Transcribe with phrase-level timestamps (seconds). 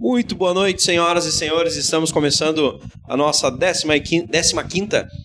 [0.00, 1.76] Muito boa noite, senhoras e senhores.
[1.76, 4.54] Estamos começando a nossa 15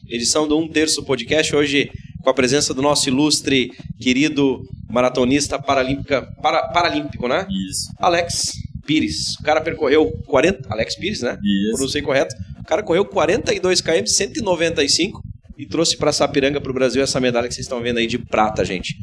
[0.10, 1.56] edição do Um Terço Podcast.
[1.56, 1.90] Hoje,
[2.22, 7.48] com a presença do nosso ilustre, querido maratonista paralímpica, para, paralímpico, né?
[7.70, 7.90] Isso.
[7.98, 8.52] Alex
[8.86, 9.36] Pires.
[9.40, 10.68] O cara percorreu 40.
[10.70, 11.38] Alex Pires, né?
[11.42, 11.78] Isso.
[11.78, 12.36] Pronunciei correto.
[12.60, 15.22] O cara correu 42 km, 195
[15.58, 18.18] e trouxe para Sapiranga, para o Brasil, essa medalha que vocês estão vendo aí de
[18.18, 18.94] prata, gente.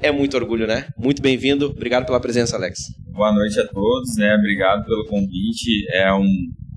[0.00, 0.88] É muito orgulho, né?
[0.96, 1.66] Muito bem-vindo.
[1.66, 3.03] Obrigado pela presença, Alex.
[3.14, 4.34] Boa noite a todos, né?
[4.34, 5.86] Obrigado pelo convite.
[5.92, 6.26] É um,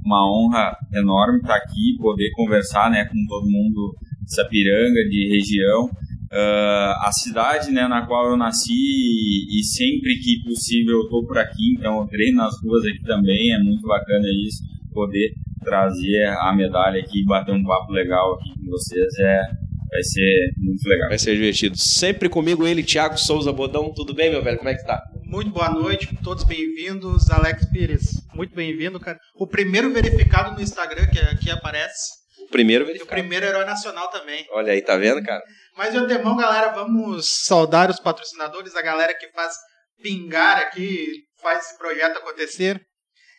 [0.06, 5.86] uma honra enorme estar aqui, poder conversar, né, com todo mundo de Sapiranga, de região.
[6.32, 11.26] Uh, a cidade, né, na qual eu nasci e, e sempre que possível eu tô
[11.26, 13.54] por aqui, então eu treino nas ruas aqui também.
[13.54, 14.62] É muito bacana isso,
[14.94, 15.32] poder
[15.64, 19.42] trazer a medalha aqui, bater um papo legal aqui com vocês é
[19.90, 21.10] vai ser muito legal.
[21.10, 21.78] Vai ser divertido.
[21.78, 23.94] Sempre comigo ele, Thiago Souza Bodão.
[23.94, 24.58] Tudo bem, meu velho?
[24.58, 25.02] Como é que tá?
[25.24, 27.30] Muito boa noite, todos bem-vindos.
[27.30, 29.18] Alex Pires, muito bem-vindo, cara.
[29.36, 32.12] O primeiro verificado no Instagram que aqui aparece.
[32.46, 33.20] O primeiro E o verificado.
[33.20, 34.46] primeiro herói nacional também.
[34.52, 35.42] Olha aí, tá vendo, cara?
[35.78, 39.54] Mas de antemão, galera, vamos saudar os patrocinadores, a galera que faz
[40.02, 41.08] pingar aqui,
[41.42, 42.80] faz esse projeto acontecer.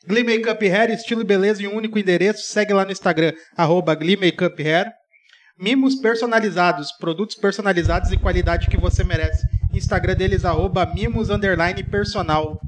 [0.06, 2.42] Glee Makeup Hair, estilo e beleza em um único endereço.
[2.42, 4.92] Segue lá no Instagram, arroba Glee Makeup Hair.
[5.60, 9.44] Mimos personalizados, produtos personalizados e qualidade que você merece.
[9.74, 11.28] Instagram deles, arroba mimos
[11.90, 12.60] personal.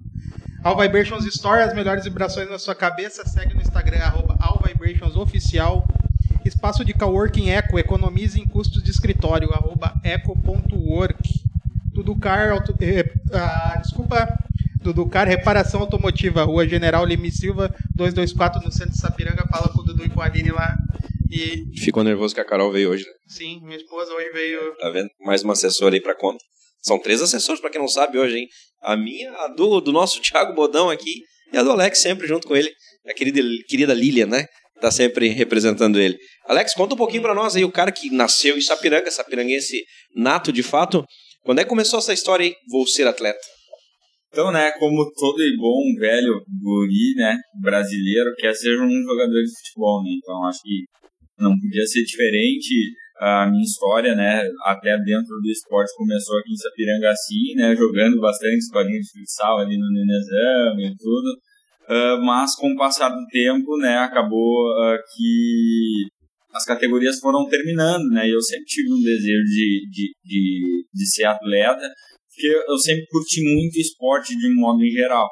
[0.65, 3.25] All Vibrations Store, as melhores vibrações na sua cabeça.
[3.25, 5.87] Segue no Instagram, arroba All Vibrations Oficial.
[6.45, 11.45] Espaço de coworking Eco, economize em custos de escritório, arroba eco.work.
[11.93, 14.37] Duducar, auto, eh, ah, desculpa,
[14.83, 19.47] Duducar Reparação Automotiva, Rua General Lime Silva, 224, no centro de Sapiranga.
[19.51, 20.75] Fala com o Dudu e com a Aline lá.
[21.31, 23.13] E, Ficou nervoso que a Carol veio hoje, né?
[23.29, 24.75] sim, minha esposa hoje veio...
[24.77, 25.09] Tá vendo?
[25.21, 26.43] Mais uma assessora aí pra conta.
[26.83, 28.49] São três assessores, pra quem não sabe hoje, hein?
[28.83, 32.49] A minha, a do, do nosso Thiago Bodão aqui e a do Alex sempre junto
[32.49, 32.71] com ele.
[33.07, 34.47] A querida, querida Lilian, né?
[34.81, 36.17] Tá sempre representando ele.
[36.47, 39.85] Alex, conta um pouquinho pra nós aí, o cara que nasceu em Sapiranga, sapiranguense
[40.17, 41.05] nato de fato.
[41.45, 42.55] Quando é que começou essa história aí?
[42.71, 43.39] Vou ser atleta.
[44.33, 49.51] Então, né, como todo e bom velho guri, né, brasileiro, quer ser um jogador de
[49.59, 50.11] futebol, né?
[50.17, 50.85] Então, acho que
[51.39, 52.75] não podia ser diferente
[53.21, 58.19] a minha história, né, até dentro do esporte começou aqui em Sapiranga assim, né, jogando
[58.19, 61.39] bastante escolinha de futsal ali no Nenezão e tudo,
[61.89, 66.07] Ah, mas com o passar do tempo, né, acabou ah, que
[66.55, 71.07] as categorias foram terminando, né, e eu sempre tive um desejo de, de, de, de
[71.11, 71.87] ser atleta,
[72.41, 75.29] porque eu sempre curti muito esporte de modo em geral.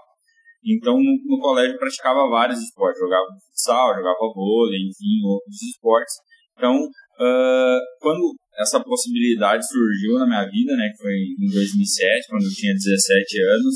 [0.62, 6.14] Então, no, no colégio eu praticava vários esportes, jogava futsal, jogava vôlei, enfim, outros esportes.
[6.54, 6.76] Então,
[7.18, 12.54] ah, quando essa possibilidade surgiu na minha vida, né, que foi em 2007, quando eu
[12.54, 13.74] tinha 17 anos,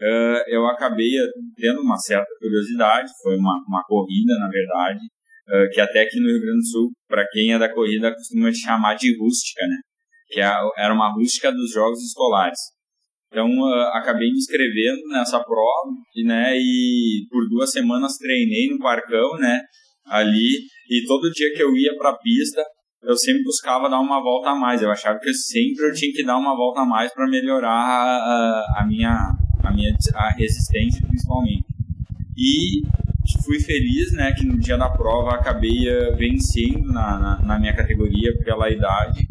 [0.00, 1.12] ah, eu acabei
[1.56, 5.00] tendo uma certa curiosidade, foi uma, uma corrida, na verdade,
[5.48, 8.50] ah, que até aqui no Rio Grande do Sul, para quem é da corrida, costuma
[8.52, 9.76] chamar de rústica, né,
[10.34, 12.58] que é era uma rústica dos jogos escolares.
[13.30, 15.90] Então, ah, acabei me inscrevendo nessa prova,
[16.24, 19.60] né, e por duas semanas treinei no parcão, né,
[20.06, 20.58] ali,
[20.90, 22.62] e todo dia que eu ia para a pista,
[23.02, 24.82] eu sempre buscava dar uma volta a mais.
[24.82, 28.80] Eu achava que sempre eu tinha que dar uma volta a mais para melhorar a,
[28.80, 29.14] a- minha,
[29.62, 31.64] a minha a resistência, principalmente.
[32.36, 32.82] E
[33.44, 37.74] fui feliz, né, que no dia da prova acabei eh, vencendo na, na, na minha
[37.74, 39.26] categoria pela idade.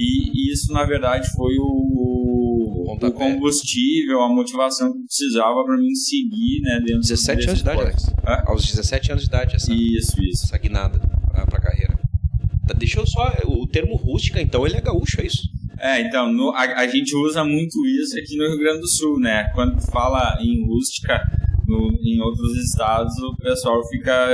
[0.00, 3.10] E isso, na verdade, foi o, o Pontapé.
[3.18, 7.80] combustível, a motivação que precisava para mim seguir, né, dentro 17 desse anos de idade.
[7.80, 8.06] Alex.
[8.26, 8.42] Hã?
[8.46, 10.44] Aos 17 anos de idade, essa, Isso, isso.
[10.44, 11.98] essa guinada pra, pra carreira.
[12.66, 13.32] Tá, Deixa eu só.
[13.46, 15.42] O termo rústica, então, ele é gaúcho, é isso?
[15.80, 19.18] É, então, no- a, a gente usa muito isso aqui no Rio Grande do Sul,
[19.20, 19.48] né?
[19.54, 21.20] Quando fala em rústica
[21.66, 24.28] no- em outros estados, o pessoal fica,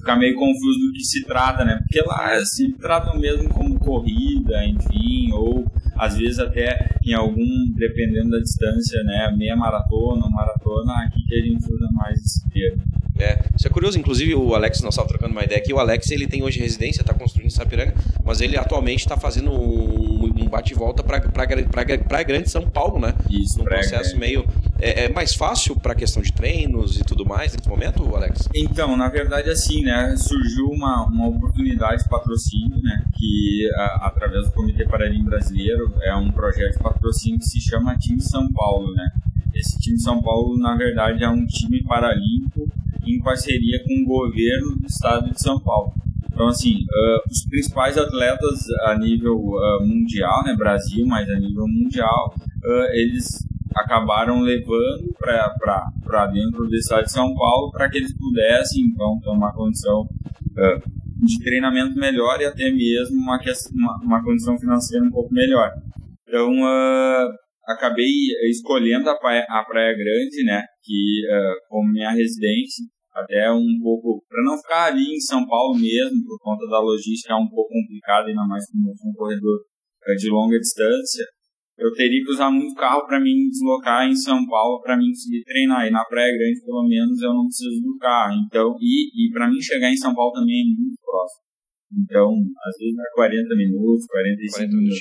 [0.00, 1.78] fica meio confuso do que se trata, né?
[1.78, 5.64] Porque lá se tratam mesmo como corrida, enfim, ou
[5.96, 7.46] às vezes até em algum,
[7.76, 9.32] dependendo da distância, né?
[9.36, 12.82] Meia maratona, maratona, aqui que a gente usa mais esse termo.
[13.18, 16.10] É, isso é curioso, inclusive o Alex, nós estávamos trocando uma ideia aqui, o Alex
[16.10, 20.48] ele tem hoje residência, está construindo em Sapiranga, mas ele atualmente está fazendo um, um
[20.48, 23.14] bate e volta para grande São Paulo, né?
[23.30, 24.46] Isso, prega, processo meio...
[24.80, 28.48] É, é mais fácil para a questão de treinos e tudo mais nesse momento, Alex?
[28.54, 34.46] Então, na verdade, assim, né, surgiu uma, uma oportunidade de patrocínio, né, que a- através
[34.46, 38.92] do Comitê Paralímpico Brasileiro é um projeto de patrocínio que se chama Time São Paulo,
[38.94, 39.08] né.
[39.54, 42.68] Esse time São Paulo, na verdade, é um time paralímpico
[43.06, 45.92] em parceria com o governo do estado de São Paulo.
[46.32, 51.66] Então, assim, ah, os principais atletas a nível ah, mundial, né, Brasil, mas a nível
[51.68, 52.32] mundial,
[52.64, 53.44] ah, eles
[53.76, 59.30] acabaram levando para dentro do estado de São Paulo para que eles pudessem, então, ter
[59.30, 65.10] uma condição uh, de treinamento melhor e até mesmo uma, uma, uma condição financeira um
[65.10, 65.70] pouco melhor.
[66.26, 67.28] Então, uh,
[67.66, 68.10] acabei
[68.50, 74.24] escolhendo a Praia, a Praia Grande, né, que uh, como minha residência, até um pouco,
[74.28, 77.70] para não ficar ali em São Paulo mesmo, por conta da logística é um pouco
[77.72, 79.58] complicada, ainda mais como um corredor
[80.16, 81.24] de longa distância,
[81.80, 85.42] eu teria que usar muito carro para me deslocar em São Paulo para mim conseguir
[85.44, 85.86] treinar.
[85.86, 88.34] E na Praia Grande, pelo menos, eu não preciso do carro.
[88.46, 91.40] Então, e, e para mim chegar em São Paulo também é muito próximo.
[91.98, 92.28] Então,
[92.66, 95.00] às vezes é 40 minutos, 45 40 minutos.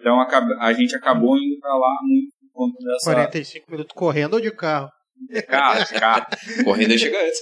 [0.00, 3.12] Então, a, a gente acabou indo para lá muito por conta dessa.
[3.12, 4.88] 45 minutos correndo ou de carro?
[5.28, 6.26] De carro, de carro.
[6.64, 7.40] correndo e chega antes.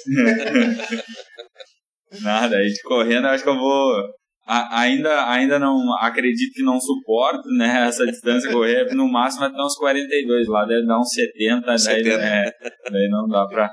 [2.23, 4.20] Nada, aí de correndo eu acho que eu vou
[4.50, 9.76] ainda, ainda não acredito que não suporto né, essa distância correr, no máximo até uns
[9.76, 12.19] 42, lá deve dar uns 70, 70.
[12.19, 12.52] Daí, é,
[12.91, 13.70] daí não dá pra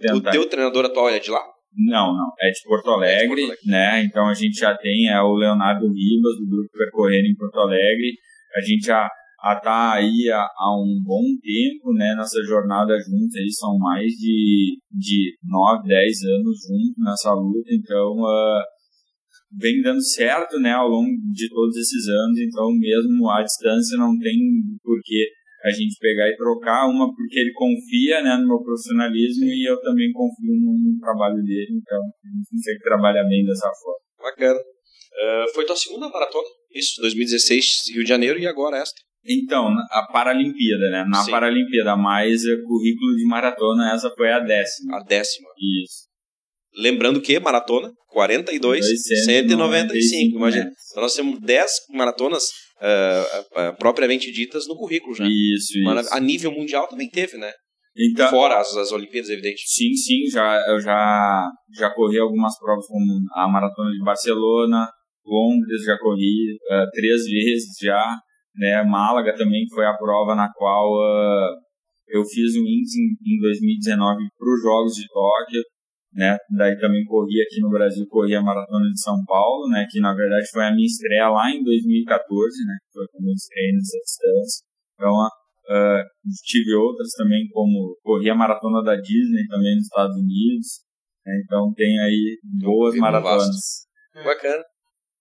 [0.00, 0.30] tentar.
[0.30, 1.42] O teu treinador atual é de lá?
[1.76, 3.58] Não, não, é de Porto Alegre, é de Porto Alegre.
[3.66, 7.58] né, então a gente já tem é, o Leonardo Ribas, do Grupo Percorrendo em Porto
[7.58, 8.12] Alegre,
[8.56, 9.08] a gente já
[9.52, 14.78] está aí há, há, um bom tempo, né, nessa jornada juntos, aí são mais de,
[14.90, 18.12] de 9, 10 anos juntos nessa luta, então...
[18.22, 18.73] Uh,
[19.58, 24.18] vem dando certo, né, ao longo de todos esses anos, então mesmo à distância não
[24.18, 24.36] tem
[24.82, 25.28] por que
[25.64, 29.80] a gente pegar e trocar, uma porque ele confia, né, no meu profissionalismo e eu
[29.80, 34.00] também confio no, trabalho dele, então a gente consegue trabalhar bem dessa forma.
[34.18, 34.60] Bacana.
[34.60, 39.00] Uh, foi tua segunda maratona, isso, 2016, Rio de Janeiro, e agora esta?
[39.26, 41.04] Então, a Paralimpíada, né?
[41.08, 41.30] Na Sim.
[41.30, 44.98] Paralimpíada, mais currículo de maratona, essa foi a décima.
[44.98, 45.48] A décima.
[45.82, 46.13] Isso.
[46.76, 48.84] Lembrando que maratona, 42,
[49.24, 50.36] 195.
[50.36, 50.70] Imagina.
[50.90, 52.44] Então nós temos 10 maratonas
[52.80, 55.24] uh, uh, propriamente ditas no currículo já.
[55.24, 56.14] Isso, isso.
[56.14, 57.52] A nível mundial também teve, né?
[57.96, 59.62] Então, Fora as, as Olimpíadas, evidente.
[59.66, 60.28] Sim, sim.
[60.28, 61.48] Já, eu já,
[61.78, 63.04] já corri algumas provas como
[63.34, 64.88] a Maratona de Barcelona,
[65.24, 68.04] Londres, já corri uh, três vezes já.
[68.56, 68.82] Né?
[68.82, 70.88] Málaga também foi a prova na qual
[72.08, 75.62] eu fiz o índice em, em 2019 para os Jogos de Tóquio
[76.14, 76.38] né?
[76.56, 79.86] Daí também corri aqui no Brasil, corri a Maratona de São Paulo, né?
[79.90, 82.78] Que na verdade foi a minha estreia lá em 2014, né?
[82.92, 84.64] Foi quando eu estreiei nessa distância.
[84.94, 86.02] Então, uh,
[86.44, 90.84] tive outras também, como corri a Maratona da Disney também nos Estados Unidos.
[91.26, 91.40] Né?
[91.44, 93.88] Então tem aí boas maratonas.
[94.14, 94.22] É.
[94.22, 94.64] Bacana.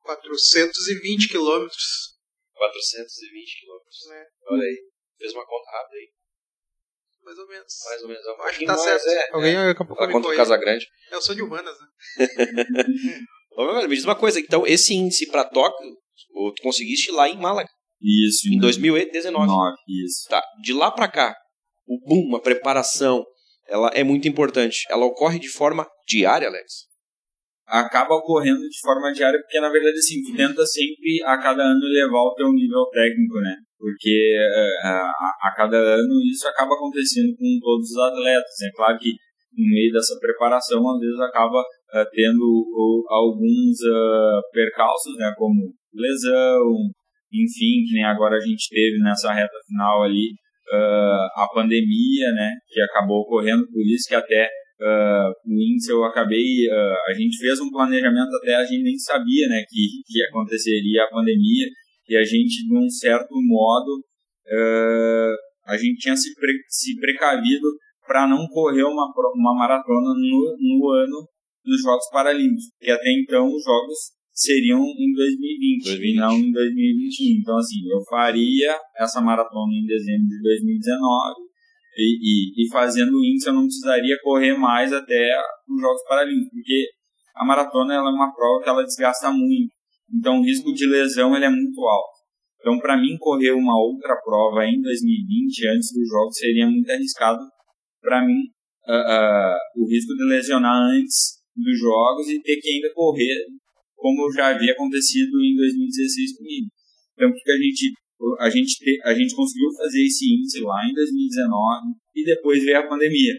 [0.04, 2.14] 420 quilômetros.
[2.54, 3.98] 420 quilômetros.
[4.10, 4.78] né Olha aí.
[5.18, 6.23] Fez uma conta rápida aí.
[7.24, 7.74] Mais ou menos.
[7.86, 8.24] Mais ou menos.
[8.42, 9.08] Acho que tá certo.
[9.08, 9.68] É, Alguém é.
[9.68, 10.88] daqui a pouco conta do Casa Grande.
[11.12, 12.28] Eu sou de humanas, né?
[13.56, 15.96] Ô, me diz uma coisa, então esse índice para Tóquio,
[16.56, 17.70] tu conseguiste lá em Málaga.
[18.02, 18.50] Isso.
[18.50, 19.48] Em 2019.
[19.48, 19.76] 9,
[20.06, 20.28] isso.
[20.28, 20.44] Tá.
[20.62, 21.36] De lá para cá,
[21.88, 23.24] o boom, a preparação,
[23.68, 24.84] ela é muito importante.
[24.90, 26.86] Ela ocorre de forma diária, Alex?
[27.68, 31.80] Acaba ocorrendo de forma diária, porque na verdade assim, tu tenta sempre a cada ano
[31.86, 33.56] elevar o teu nível técnico, né?
[33.78, 38.62] Porque uh, a, a, cada ano isso acaba acontecendo com todos os atletas.
[38.64, 39.12] É claro que
[39.56, 43.78] no meio dessa preparação, às vezes acaba uh, tendo uh, alguns
[44.52, 45.32] percalços, né?
[45.38, 46.64] Como lesão,
[47.32, 50.34] enfim, que nem agora a gente teve nessa reta final ali,
[51.36, 52.52] a pandemia, né?
[52.68, 54.50] Que acabou ocorrendo, por isso que até
[54.82, 58.98] uh, o índice eu acabei, uh, a gente fez um planejamento até a gente nem
[58.98, 61.68] sabia, né, que, que aconteceria a pandemia
[62.08, 64.04] e a gente, de um certo modo,
[64.48, 67.68] uh, a gente tinha se, pre, se precavido
[68.06, 71.28] para não correr uma, uma maratona no, no ano
[71.64, 73.98] dos Jogos Paralímpicos, porque até então os Jogos
[74.34, 77.40] seriam em 2020, 2020, não em 2021.
[77.40, 81.53] Então, assim, eu faria essa maratona em dezembro de 2019
[81.98, 85.30] e, e, e fazendo índice eu não precisaria correr mais até
[85.70, 86.88] os Jogos Paralímpicos, porque
[87.36, 89.74] a maratona ela é uma prova que ela desgasta muito,
[90.14, 92.24] então o risco de lesão ele é muito alto.
[92.64, 97.44] Então, para mim, correr uma outra prova em 2020, antes dos Jogos, seria muito arriscado
[98.00, 98.40] para mim
[98.88, 103.36] uh, uh, o risco de lesionar antes dos Jogos e ter que ainda correr
[103.98, 106.68] como já havia acontecido em 2016 comigo.
[107.14, 107.94] Então, o que a gente
[108.40, 112.80] a gente, te, a gente conseguiu fazer esse índice lá em 2019 e depois veio
[112.80, 113.34] a pandemia.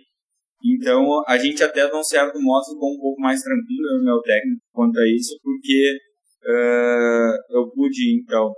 [0.64, 4.04] Então, a gente até, de um certo modo, ficou um pouco mais tranquilo, eu e
[4.04, 5.99] meu técnico, quanto a isso, porque
[6.43, 8.50] uh, eu pude, então,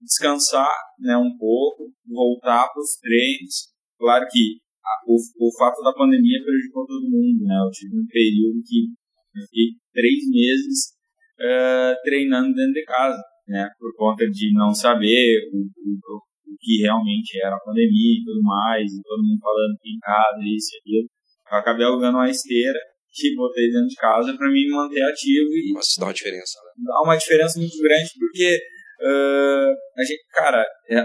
[0.00, 3.68] descansar né, um pouco, voltar para os treinos.
[3.98, 7.56] Claro que a, o, o fato da pandemia prejudicou todo mundo, né?
[7.56, 8.88] Eu tive um período que
[9.36, 10.94] eu fiquei três meses
[11.40, 16.82] uh, treinando dentro de casa né, por conta de não saber o, o, o que
[16.82, 20.74] realmente era a pandemia e tudo mais, e todo mundo falando que em casa, isso
[20.74, 21.08] e aquilo.
[21.52, 22.78] Eu acabei alugando uma esteira
[23.12, 26.84] que botei dentro de casa para me manter ativo e Mas dá uma diferença, né?
[26.84, 28.58] dá uma diferença muito grande porque
[29.02, 30.98] uh, a gente, cara, é,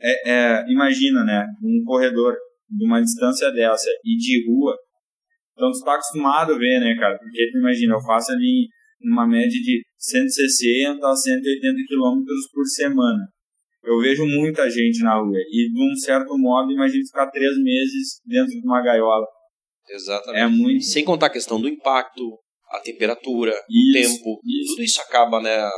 [0.00, 2.34] é, é, imagina, né, um corredor
[2.70, 4.74] de uma distância dessa e de rua,
[5.52, 8.68] então tu tá acostumado a ver, né, cara, porque tu imagina, eu faço ali
[9.02, 13.28] uma média de 160 a 180 quilômetros por semana.
[13.82, 18.20] Eu vejo muita gente na rua e, de um certo modo, imagina ficar três meses
[18.26, 19.26] dentro de uma gaiola.
[19.88, 20.42] Exatamente.
[20.42, 20.84] É muito.
[20.84, 22.38] Sem contar a questão do impacto,
[22.70, 24.72] a temperatura, o Isso, tempo, isso.
[24.74, 25.68] tudo isso acaba, né?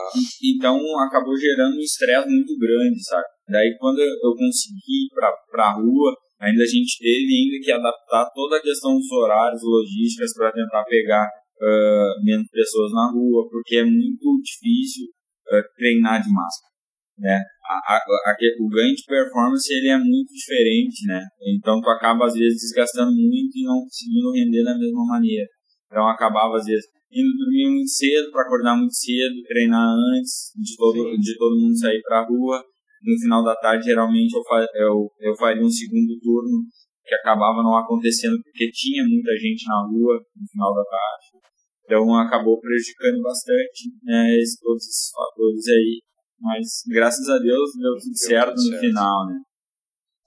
[0.44, 3.24] Então acabou gerando um estresse muito grande, sabe?
[3.48, 8.28] Daí quando eu consegui ir pra, pra rua, ainda a gente teve ainda que adaptar
[8.34, 11.26] toda a questão dos horários, logísticas para tentar pegar
[11.62, 15.06] ah, menos pessoas na rua, porque é muito difícil
[15.50, 16.72] ah, treinar de máscara,
[17.18, 17.36] né?
[17.64, 21.22] A, a, a- o ganho de performance ele é muito diferente, né?
[21.56, 25.46] Então tu acaba às vezes desgastando muito e não conseguindo render da mesma maneira.
[25.86, 30.76] Então acabava às vezes indo dormir muito cedo para acordar muito cedo, treinar antes de
[30.76, 32.62] todo de todo mundo sair para rua.
[33.04, 36.64] No final da tarde geralmente eu, fa- eu eu faria um segundo turno
[37.04, 41.46] que acabava não acontecendo porque tinha muita gente na rua no final da tarde.
[41.84, 44.26] Então acabou prejudicando bastante né,
[44.62, 46.00] todos esses fatores aí.
[46.40, 48.80] Mas graças a Deus deu tudo certo tudo no certo.
[48.80, 49.34] final, né?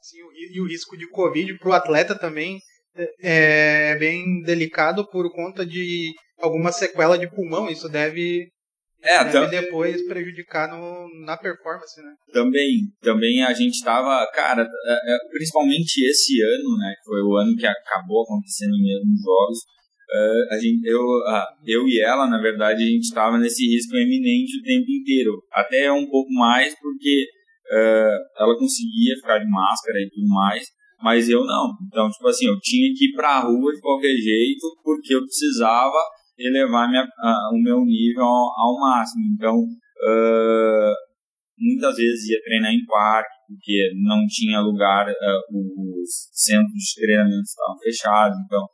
[0.02, 2.60] Sim, ri- e o risco de Covid para o atleta também
[2.96, 7.70] é é bem delicado por conta de alguma sequela de pulmão.
[7.70, 8.48] Isso deve,
[9.06, 12.12] É, deve tam- depois prejudicar no, na performance, né?
[12.34, 17.38] também, também a gente tava, cara, é, é, principalmente esse ano, né, que foi o
[17.38, 19.60] ano que acabou acontecendo mesmo os jogos,
[20.12, 23.96] é, a gente, eu, ah, eu e ela, na verdade, a gente estava nesse risco
[23.96, 27.26] eminente o tempo inteiro, até um pouco mais porque
[27.72, 30.64] é, ela conseguia ficar de máscara e tudo mais,
[31.02, 31.72] mas eu não.
[31.88, 35.98] Então, tipo assim, eu tinha que ir pra rua de qualquer jeito porque eu precisava
[36.38, 39.24] elevar minha, ah, o meu nível ao, ao máximo.
[39.34, 39.56] Então,
[40.08, 40.94] ah,
[41.58, 47.44] muitas vezes ia treinar em parque, porque não tinha lugar, ah, os centros de treinamento
[47.44, 48.66] estavam fechados, então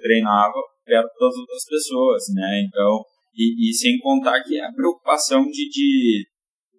[0.00, 0.54] treinava
[0.84, 2.62] perto das outras pessoas, né?
[2.66, 3.00] Então,
[3.34, 6.26] e, e sem contar que a preocupação de, de,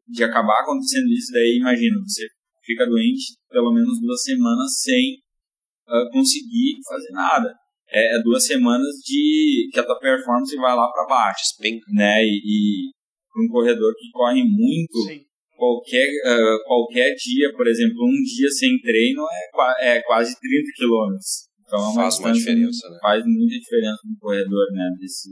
[0.07, 2.27] de acabar acontecendo isso, daí imagina, você
[2.63, 5.17] fica doente pelo menos duas semanas sem
[5.87, 7.60] ah, conseguir fazer nada.
[7.91, 11.85] É, é duas semanas de que a tua performance vai lá para baixo, Despenca.
[11.93, 12.23] né?
[12.23, 12.91] E, e
[13.37, 15.21] um corredor que corre muito, Sim.
[15.55, 19.23] qualquer, ah, qualquer dia, por exemplo, um dia sem treino
[19.79, 21.51] é, é quase 30 quilômetros.
[21.65, 22.97] Então é Faz uma diferença, né?
[23.01, 24.89] Faz muita diferença no corredor, né?
[24.99, 25.29] Desse,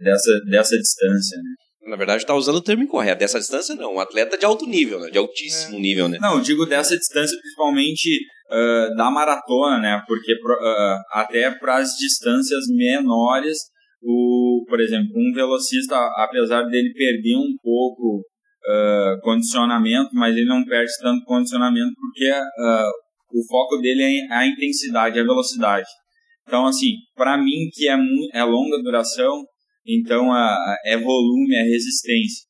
[0.00, 1.54] dessa, dessa distância, né?
[1.86, 3.18] Na verdade, tá usando o termo incorreto.
[3.18, 3.94] Dessa distância, não.
[3.94, 5.10] Um atleta de alto nível, né?
[5.10, 6.18] De altíssimo nível, né?
[6.20, 8.20] Não, eu digo dessa distância principalmente
[8.52, 10.02] ah, da maratona, né?
[10.06, 13.56] Porque ah, até para as distâncias menores,
[14.02, 18.22] o, por exemplo, um velocista, apesar dele perder um pouco
[18.68, 22.30] ah, condicionamento, mas ele não perde tanto condicionamento porque
[23.34, 25.88] o foco dele é a intensidade, a velocidade.
[26.46, 27.96] Então, assim, para mim que é,
[28.34, 29.42] é longa duração,
[29.86, 32.46] então a, a- é volume, é resistência.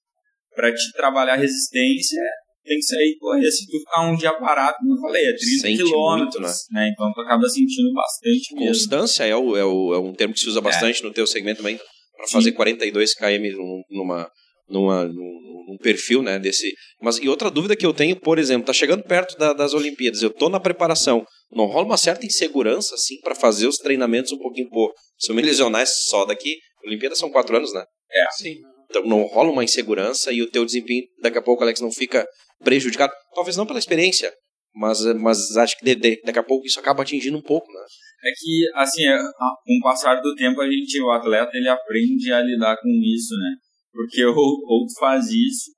[0.54, 2.20] Para te trabalhar resistência,
[2.64, 3.50] tem que sair e correr.
[3.50, 6.90] Se tu ficar um dia parado, como eu falei, é 30 Sente quilômetros, muito, né?
[6.92, 8.66] Então tu acaba sentindo bastante mesmo.
[8.68, 11.58] Constância é, o, é, o, é um termo que se usa bastante no teu segmento
[11.58, 11.78] também.
[12.16, 14.30] Para fazer 42 km num- numa,
[14.68, 16.38] numa, num, perfil, né?
[16.38, 16.70] Desse.
[17.00, 20.22] Mas e outra dúvida que eu tenho, por exemplo, tá chegando perto da- das Olimpíadas,
[20.22, 21.24] eu tô na preparação.
[21.50, 24.92] Não rola uma certa insegurança, assim, para fazer os treinamentos um pouquinho, pô.
[25.18, 27.84] Se eu me lesionar só daqui, Olimpíadas são quatro anos, né?
[28.32, 28.56] Sim.
[28.90, 32.26] Então não rola uma insegurança e o teu desempenho, daqui a pouco, Alex, não fica
[32.62, 33.12] prejudicado.
[33.34, 34.32] Talvez não pela experiência,
[34.74, 37.80] mas, mas acho que de- de- daqui a pouco isso acaba atingindo um pouco, né?
[38.24, 42.32] É que, assim, é, com o passar do tempo, a gente, o atleta, ele aprende
[42.32, 43.56] a lidar com isso, né?
[43.92, 45.70] Porque ou, ou tu faz isso,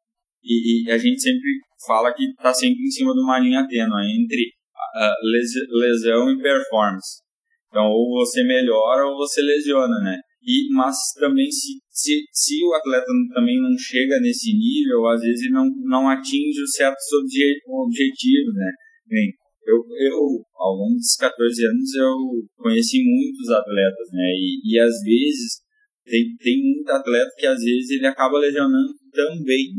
[0.42, 1.48] e, e a gente sempre
[1.86, 4.52] fala que tá sempre em cima de uma linha tênue entre
[4.96, 7.22] ah, lesi- lesão e performance.
[7.68, 10.18] Então, ou você melhora ou você lesiona, né?
[10.44, 15.44] E, mas também, se, se, se o atleta também não chega nesse nível, às vezes
[15.44, 18.70] ele não, não atinge os certos obje, objetivos, né?
[19.08, 19.32] Nem,
[19.66, 22.14] eu, eu, ao longo desses 14 anos, eu
[22.58, 24.28] conheci muitos atletas, né?
[24.36, 25.64] E, e às vezes,
[26.04, 29.72] tem, tem muito atleta que às vezes ele acaba lesionando também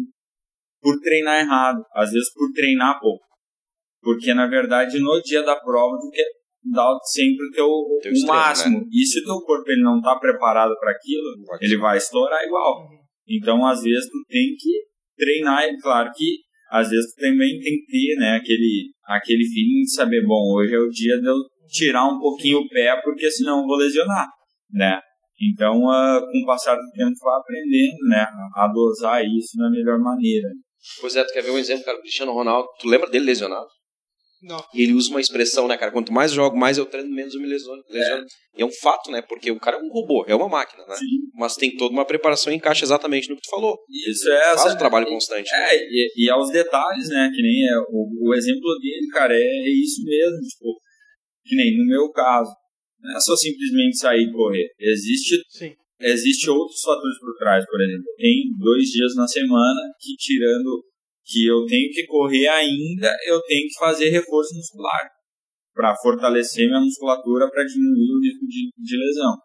[0.82, 3.26] por treinar errado, às vezes por treinar pouco.
[4.02, 6.26] Porque, na verdade, no dia da prova, tu quer
[6.72, 7.68] dar sempre o teu
[8.02, 8.88] Teu o extremo, máximo.
[8.92, 11.28] E se o teu corpo ele não tá preparado para aquilo,
[11.62, 12.88] ele vai estourar igual.
[13.28, 14.84] Então, às vezes, tu tem que
[15.18, 15.64] treinar.
[15.82, 20.26] Claro que às vezes tu também tem que ter, né, aquele, aquele feeling de saber,
[20.26, 21.36] bom, hoje é o dia de eu
[21.68, 24.28] tirar um pouquinho o pé, porque senão eu vou lesionar,
[24.72, 25.00] né?
[25.42, 30.00] Então, uh, com o passar do tempo, vai aprendendo, né, a dosar isso da melhor
[30.00, 30.48] maneira.
[31.02, 33.68] Pois é, tu quer ver um exemplo, cara, o Cristiano Ronaldo, tu lembra dele lesionado?
[34.42, 34.64] Não.
[34.74, 35.92] E ele usa uma expressão, né, cara?
[35.92, 37.82] Quanto mais eu jogo, mais eu treino, menos eu me lesiono.
[37.90, 38.26] lesiono.
[38.58, 39.22] E é um fato, né?
[39.22, 40.96] Porque o cara é um robô, é uma máquina, né?
[40.96, 41.06] Sim.
[41.34, 43.78] Mas tem toda uma preparação e encaixa exatamente no que tu falou.
[44.08, 45.52] Isso é Faz um trabalho constante.
[45.52, 45.74] né?
[45.74, 47.30] É, e, e aos detalhes, né?
[47.34, 50.38] Que nem é, o, o exemplo dele, cara, é, é isso mesmo.
[50.48, 50.80] Tipo,
[51.46, 52.52] que nem no meu caso.
[53.02, 54.68] Não é só simplesmente sair e correr.
[54.80, 55.74] Existe, Sim.
[56.02, 58.06] existe outros fatores por trás, por exemplo.
[58.18, 60.84] Tem dois dias na semana que, tirando
[61.26, 65.10] que eu tenho que correr ainda, eu tenho que fazer reforço muscular
[65.74, 69.36] para fortalecer minha musculatura para diminuir o risco de, de lesão.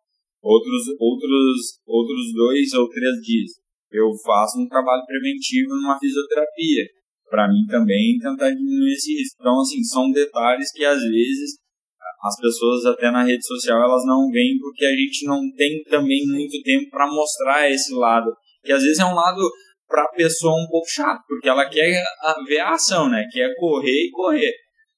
[0.43, 3.61] Outros, outros, outros dois ou três dias
[3.91, 6.87] eu faço um trabalho preventivo numa fisioterapia
[7.29, 9.37] para mim também tentar diminuir esse risco.
[9.41, 11.59] Então, assim, são detalhes que às vezes
[12.23, 16.27] as pessoas até na rede social elas não veem porque a gente não tem também
[16.27, 18.31] muito tempo para mostrar esse lado,
[18.65, 19.41] que às vezes é um lado
[19.91, 22.03] para a pessoa um pouco chato, porque ela quer
[22.47, 23.25] ver a ação, né?
[23.33, 24.53] Quer correr e correr.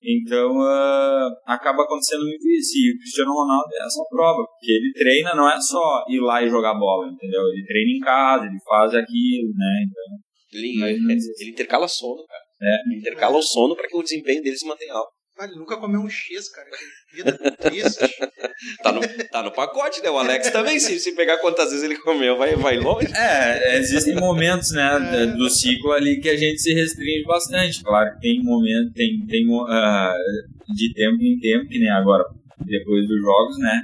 [0.05, 2.77] Então, ah, acaba acontecendo muito isso.
[2.77, 6.43] E o Cristiano Ronaldo é essa prova, porque ele treina, não é só ir lá
[6.43, 7.41] e jogar bola, entendeu?
[7.49, 9.85] Ele treina em casa, ele faz aquilo, né?
[9.87, 10.19] Então,
[10.61, 12.43] Ele, Mas- ele intercala sono, cara.
[12.63, 12.75] É.
[12.91, 15.11] Ele intercala o sono para que o desempenho dele se mantenha alto.
[15.39, 16.69] Ah, ele nunca comeu um X, cara.
[17.11, 17.99] Que vida triste.
[18.83, 20.11] Tá no, tá no pacote, né?
[20.11, 23.09] O Alex também, se, se pegar quantas vezes ele comeu, vai, vai longe.
[23.17, 24.91] É, existem momentos, né,
[25.23, 25.27] É.
[25.27, 27.83] do ciclo ali que a gente se restringe bastante.
[27.83, 30.15] Claro que tem momento, tem, tem ah,
[30.75, 32.25] de tempo em tempo, que nem agora,
[32.61, 33.83] depois dos jogos, né,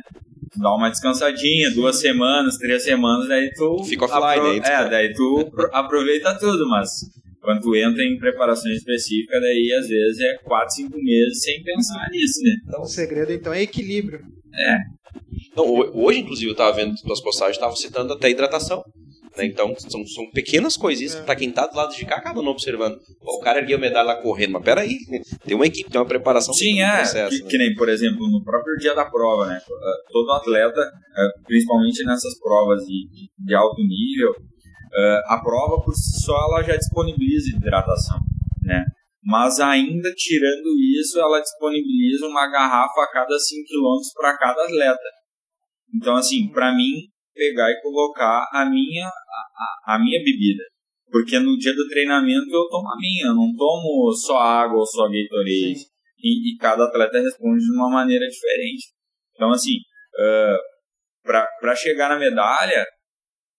[0.57, 3.85] dá uma descansadinha, duas semanas, três semanas, daí tu...
[3.85, 6.89] Fica offline, aí tu- É, daí tu pro- aproveita tudo, mas
[7.49, 12.07] quando tu entra em preparação específica, daí às vezes é quatro, cinco meses sem pensar
[12.11, 12.57] nisso, né.
[12.79, 14.21] O segredo, então, é equilíbrio.
[15.57, 18.83] Não, ho- hoje, inclusive, eu tava vendo tuas postagens, estavam citando até hidratação.
[19.37, 19.47] né?
[19.47, 21.21] Então, são, são pequenas coisinhas É.
[21.21, 22.99] que pra quem tá do lado de cá acaba não observando.
[23.21, 24.97] Pô, o cara ergueu medalha lá correndo, mas peraí,
[25.47, 26.53] tem uma equipe, tem uma preparação.
[26.53, 26.97] Sim, é.
[26.97, 27.51] processo, que, né?
[27.51, 29.61] que nem, por exemplo, no próprio dia da prova, né?
[29.69, 34.35] uh, Todo atleta, uh, principalmente nessas provas de, de, de alto nível,
[34.93, 38.19] uh, a prova por si só ela já disponibiliza hidratação,
[38.63, 38.85] né?
[39.23, 45.09] Mas ainda tirando isso, ela disponibiliza uma garrafa a cada 5 km para cada atleta.
[45.95, 46.93] Então, assim, para mim,
[47.35, 50.63] pegar e colocar a minha, a, a- minha bebida.
[51.11, 54.87] Porque no dia do treinamento eu tomo a minha, eu não tomo só água ou
[54.87, 55.87] só Gatorade
[56.23, 58.89] e, e cada atleta responde de uma maneira diferente.
[59.35, 59.77] Então, assim,
[61.23, 62.85] para chegar na medalha,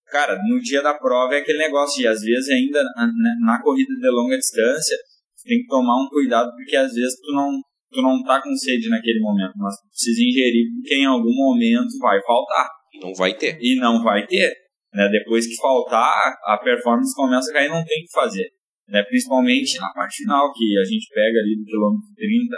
[0.10, 3.08] cara, no dia da prova é aquele negócio, e às vezes ainda na,
[3.45, 4.98] na- corrida de longa distância,
[5.45, 7.52] tem que tomar um cuidado, porque às vezes tu não,
[7.91, 11.89] tu não tá com sede naquele momento, mas tu precisa ingerir, porque em algum momento
[12.00, 12.69] vai faltar,
[13.02, 13.58] não vai ter.
[13.62, 14.54] e não vai ter.
[14.93, 15.08] Né?
[15.10, 18.50] Depois que faltar, a performance começa a cair, não tem o que fazer.
[18.88, 19.04] Né?
[19.04, 22.56] Principalmente na parte final, que a gente pega ali do quilômetro 30,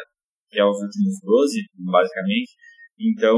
[0.49, 1.61] que é os últimos 12,
[1.91, 2.51] basicamente.
[2.99, 3.37] Então,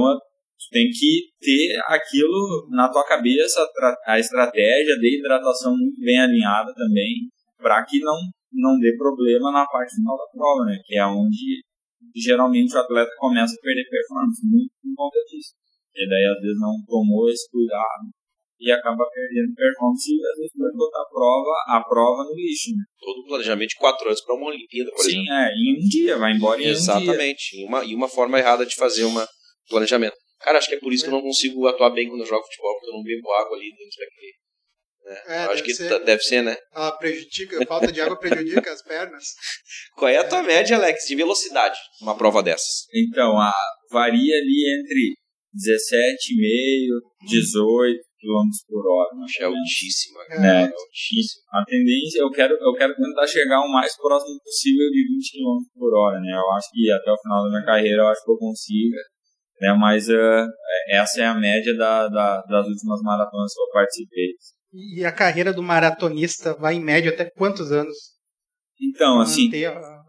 [0.57, 5.99] tu tem que ter aquilo na tua cabeça, a tra- a estratégia de hidratação muito
[6.01, 8.17] bem alinhada também, para que não,
[8.51, 10.77] não dê problema na parte final da prova, né?
[10.85, 11.61] Que é onde
[12.15, 15.51] geralmente o atleta começa a perder performance, muito por conta disso.
[15.95, 18.09] E daí, às vezes, não tomou esse cuidado
[18.59, 22.71] e acaba perdendo performance e, às vezes, pode botar a prova, a prova no lixo,
[22.71, 22.83] né?
[22.99, 25.33] Todo planejamento de quatro anos para uma Olimpíada, por Sim, exemplo.
[25.33, 26.71] é, em um dia, vai embora em um dia.
[26.73, 27.61] Exatamente.
[27.61, 29.13] E uma, e uma forma errada de fazer um
[29.69, 30.15] planejamento.
[30.43, 32.43] Cara, acho que é por isso que eu não consigo atuar bem quando eu jogo
[32.43, 34.33] futebol, porque eu não bebo água ali dentro daquele.
[35.05, 35.21] Né?
[35.27, 35.89] É, acho que ser.
[35.89, 36.55] tá- deve ser, né?
[36.71, 39.23] A prejudica, a falta de água prejudica as pernas.
[39.97, 42.85] Qual é a tua média, Alex, de velocidade numa prova dessas?
[42.93, 43.51] Então, a,
[43.91, 45.15] varia ali entre
[45.55, 49.09] 17,5 18 km por hora.
[49.39, 50.27] É altíssima, É.
[50.27, 50.39] cara.
[50.41, 50.63] Né?
[50.63, 51.43] É altíssima.
[51.51, 55.63] A tendência, eu quero, eu quero tentar chegar o mais próximo possível de 20 km
[55.77, 56.31] por hora, né?
[56.33, 58.97] Eu acho que até o final da minha carreira eu acho que eu consiga,
[59.63, 59.73] né?
[59.79, 60.45] Mas eh,
[60.89, 64.29] essa é a média da, da- das últimas maratonas que eu participei.
[64.73, 67.95] E a carreira do maratonista vai em média até quantos anos?
[68.81, 70.03] Então, assim, a- a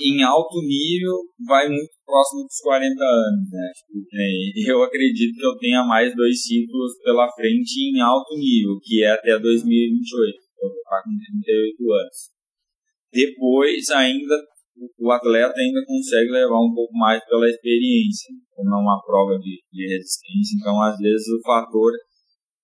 [0.00, 1.14] em, em alto nível
[1.46, 3.70] vai muito próximo dos 40 anos, né?
[3.76, 4.00] Tipo,
[4.72, 9.10] eu acredito que eu tenha mais dois ciclos pela frente em alto nível, que é
[9.10, 10.36] até 2028.
[10.62, 12.16] Eu vou estar com 38 anos.
[13.12, 14.36] Depois, ainda,
[14.76, 19.62] o- atleta ainda consegue levar um pouco mais pela experiência, como é uma prova de,
[19.72, 20.56] de resistência.
[20.60, 21.92] Então, às vezes, o fator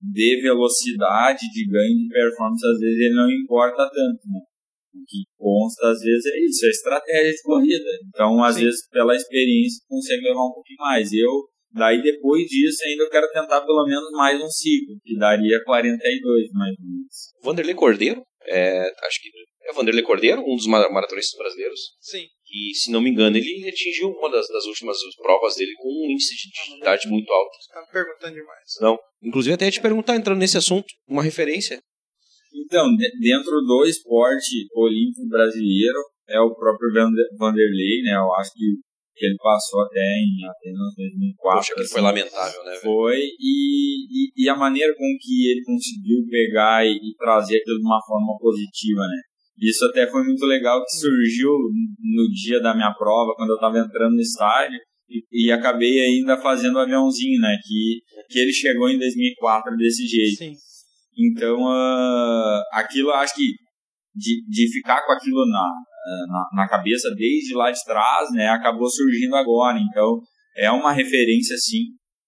[0.01, 4.41] de velocidade, de ganho de performance, às vezes ele não importa tanto, né?
[4.95, 7.85] O que consta às vezes é isso, é estratégia de corrida.
[8.09, 8.65] Então, às Sim.
[8.65, 11.13] vezes, pela experiência, consegue levar um pouquinho mais.
[11.13, 11.31] Eu,
[11.73, 16.51] daí depois disso, ainda eu quero tentar pelo menos mais um ciclo, que daria 42
[16.53, 17.33] mais ou menos.
[17.43, 19.29] Vanderlei Cordeiro, é, acho que
[19.69, 21.81] é o Vanderlei Cordeiro, um dos maratonistas brasileiros.
[22.01, 22.25] Sim.
[22.51, 26.11] E, se não me engano, ele atingiu uma das, das últimas provas dele com um
[26.11, 27.51] índice de idade muito alto.
[27.73, 28.77] Tá me perguntando demais.
[28.81, 28.99] Não.
[29.23, 31.81] Inclusive, até ia te perguntar, entrando nesse assunto, uma referência.
[32.55, 32.89] Então,
[33.21, 36.89] dentro do esporte olímpico brasileiro, é o próprio
[37.39, 38.17] Vanderlei, né?
[38.17, 41.59] Eu acho que que ele passou até em Atenas 2004.
[41.59, 42.77] Poxa, que assim, foi lamentável, né?
[42.77, 47.79] Foi, e, e, e, a maneira com que ele conseguiu pegar e, e, trazer aquilo
[47.79, 49.21] de uma forma positiva, né?
[49.61, 53.79] Isso até foi muito legal que surgiu no dia da minha prova, quando eu estava
[53.79, 54.79] entrando no estádio,
[55.11, 57.57] e, e, acabei ainda fazendo o aviãozinho, né?
[57.67, 60.37] Que, que ele chegou em 2004 desse jeito.
[60.37, 60.55] Sim.
[61.19, 63.55] Então, uh, aquilo acho que
[64.15, 65.67] de, de ficar com aquilo na,
[66.29, 68.49] na, na, cabeça desde lá de trás, né?
[68.49, 69.79] Acabou surgindo agora.
[69.79, 70.21] Então,
[70.57, 71.87] é uma referência, sim,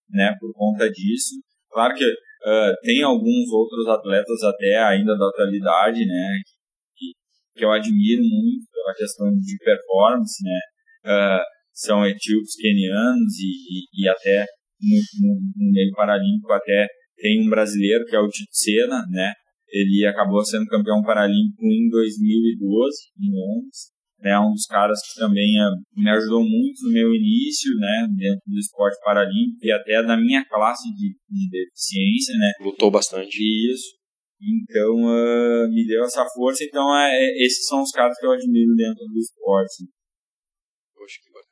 [0.08, 0.34] né?
[0.40, 1.34] Por conta disso.
[1.70, 6.40] Claro que uh, tem alguns outros atletas até ainda da atualidade, né?
[7.60, 10.60] Que eu admiro muito pela questão de performance, né?
[11.04, 11.44] Uh,
[11.74, 14.46] são etíopes kenianos e, e, e até
[14.80, 19.32] no, no, meio paralímpico até tem um brasileiro que é o Tito Senna, né?
[19.68, 23.92] Ele acabou sendo campeão paralímpico em 2012 em Londres.
[24.22, 28.42] É um dos caras que também uh, me ajudou muito no meu início, né, dentro
[28.46, 32.52] do esporte paralímpico e até da minha classe de, de deficiência, né.
[32.60, 33.38] Lutou bastante.
[33.72, 33.99] Isso.
[34.40, 36.64] Então, uh, me deu essa força.
[36.64, 39.84] Então, é, esses são os caras que eu admiro dentro do esporte.
[40.94, 41.50] Poxa, que bacana.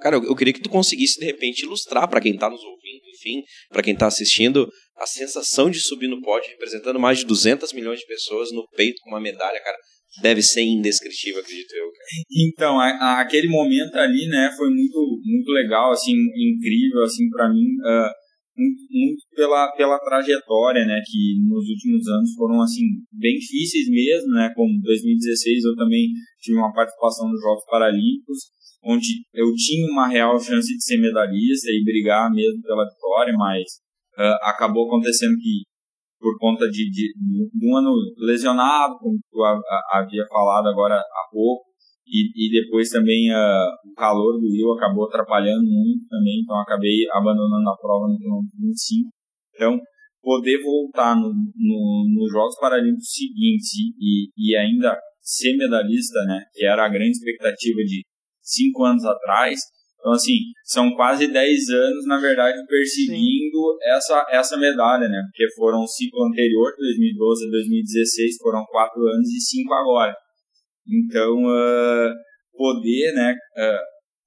[0.00, 3.02] Cara, eu, eu queria que tu conseguisse, de repente, ilustrar para quem está nos ouvindo,
[3.14, 7.72] enfim, para quem está assistindo, a sensação de subir no pódio representando mais de 200
[7.72, 9.76] milhões de pessoas no peito com uma medalha, cara.
[10.22, 11.84] Deve ser indescritível, acredito eu.
[11.84, 12.06] Cara.
[12.30, 17.48] Então, a, a, aquele momento ali, né, foi muito, muito legal, assim, incrível, assim, para
[17.48, 17.66] mim.
[17.84, 18.10] Uh,
[18.58, 24.32] muito, muito pela, pela trajetória, né, que nos últimos anos foram, assim, bem difíceis mesmo,
[24.32, 26.08] né, como 2016 eu também
[26.40, 28.50] tive uma participação nos Jogos Paralímpicos,
[28.84, 33.62] onde eu tinha uma real chance de ser medalhista e brigar mesmo pela vitória, mas
[34.18, 35.62] uh, acabou acontecendo que
[36.20, 39.42] por conta de, de, de, um ano lesionado, como tu
[39.92, 41.67] havia falado agora há pouco,
[42.08, 47.06] e, e depois também uh, o calor do Rio acabou atrapalhando muito também, então acabei
[47.12, 49.10] abandonando a prova no quilômetro 25.
[49.54, 49.80] Então,
[50.22, 56.64] poder voltar nos no, no Jogos Paralímpicos seguintes e, e ainda ser medalhista, né, que
[56.64, 58.02] era a grande expectativa de
[58.42, 59.60] cinco anos atrás,
[59.98, 65.20] então, assim, são quase 10 anos, na verdade, perseguindo essa, essa medalha, né?
[65.26, 70.14] Porque foram ciclo anterior, 2012 a 2016, foram 4 anos e 5 agora.
[70.88, 72.14] Então, uh,
[72.56, 73.84] poder, né, uh,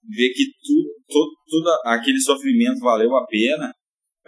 [0.07, 3.73] ver que tudo, todo, tudo aquele sofrimento valeu a pena,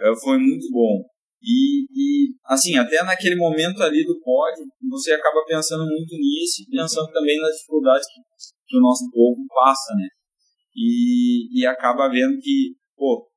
[0.00, 1.04] uh, foi muito bom.
[1.40, 6.70] E, e, assim, até naquele momento ali do pódio, você acaba pensando muito nisso e
[6.70, 8.20] pensando também nas dificuldades que,
[8.66, 10.08] que o nosso povo passa, né?
[10.74, 13.28] E, e acaba vendo que, pô,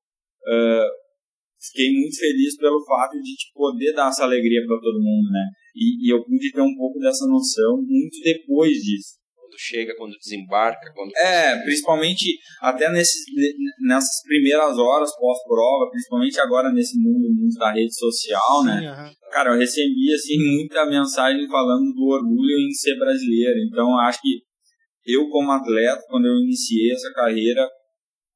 [1.60, 5.46] fiquei muito feliz pelo fato de poder dar essa alegria para todo mundo, né?
[5.78, 9.18] E, e, eu pude ter um pouco dessa noção muito depois disso.
[9.36, 11.16] Quando chega, quando desembarca, quando.
[11.16, 13.24] É, principalmente até nesses,
[13.86, 18.80] nessas primeiras horas pós-prova, principalmente agora nesse mundo, mundo da rede social, né?
[18.80, 19.04] Sim, né?
[19.04, 19.30] Uhum.
[19.32, 23.60] Cara, eu recebi assim muita mensagem falando do orgulho em ser brasileiro.
[23.70, 24.42] Então, acho que
[25.06, 27.70] eu como atleta, quando eu iniciei essa carreira,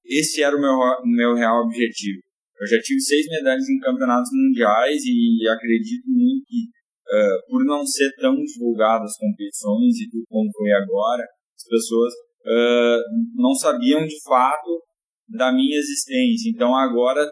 [0.06, 2.22] esse era o meu, meu real objetivo
[2.62, 6.70] eu já tive seis medalhas em campeonatos mundiais e acredito muito que,
[7.12, 12.14] uh, por não ser tão divulgadas as competições e tudo como foi agora, as pessoas
[12.46, 13.02] uh,
[13.36, 14.82] não sabiam de fato
[15.28, 16.50] da minha existência.
[16.50, 17.30] Então agora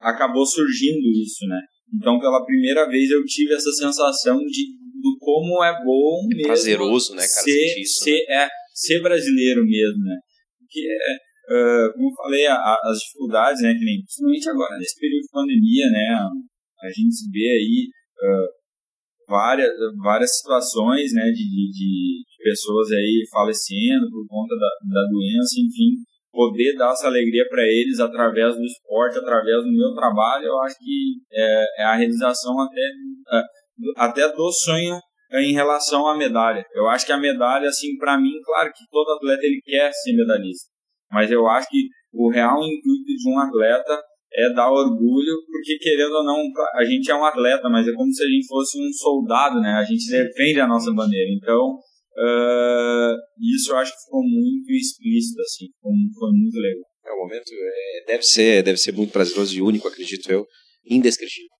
[0.00, 1.60] acabou surgindo isso, né?
[1.94, 7.14] Então pela primeira vez eu tive essa sensação de do como é bom mesmo prazeroso,
[7.14, 8.44] né, cara, ser, isso, ser, né?
[8.44, 10.16] é, ser brasileiro mesmo, né?
[10.68, 11.16] Que é,
[11.52, 15.22] uh, como eu falei, a, a, as dificuldades, né, que nem, principalmente agora nesse período
[15.22, 16.06] de pandemia, né,
[16.82, 17.88] a gente vê aí
[18.22, 18.48] uh,
[19.28, 19.70] várias,
[20.02, 25.98] várias situações, né, de, de, de, pessoas aí falecendo por conta da, da doença, enfim,
[26.30, 30.76] poder dar essa alegria para eles através do esporte, através do meu trabalho, eu acho
[30.78, 32.80] que é, é a realização até,
[33.32, 33.42] é,
[33.96, 34.98] até do sonho
[35.32, 36.64] em relação à medalha.
[36.72, 40.14] Eu acho que a medalha, assim, para mim, claro que todo atleta ele quer ser
[40.14, 40.70] medalhista.
[41.10, 44.02] Mas eu acho que o real intuito de um atleta
[44.36, 46.42] é dar orgulho, porque querendo ou não,
[46.74, 49.72] a gente é um atleta, mas é como se a gente fosse um soldado, né?
[49.72, 51.30] A gente defende a nossa bandeira.
[51.32, 51.78] Então,
[52.18, 53.12] Uh,
[53.54, 56.84] isso eu acho que ficou muito explícito, assim, ficou, foi muito legal.
[57.04, 60.46] É um momento, é, deve, ser, deve ser muito prazeroso e único, acredito eu,
[60.86, 61.50] indescritível.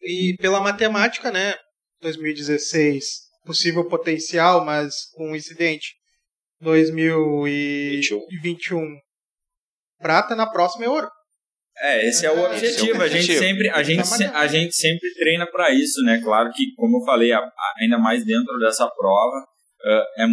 [0.00, 1.54] E pela matemática, né,
[2.00, 3.04] 2016,
[3.44, 5.96] possível potencial, mas com um incidente.
[6.60, 8.80] 2021,
[9.98, 11.10] prata, na próxima é ouro.
[11.80, 13.02] É, esse é o objetivo.
[13.02, 16.20] A gente sempre, a gente, a gente sempre treina para isso, né?
[16.22, 17.32] Claro que, como eu falei,
[17.80, 19.44] ainda mais dentro dessa prova,
[19.84, 20.24] é,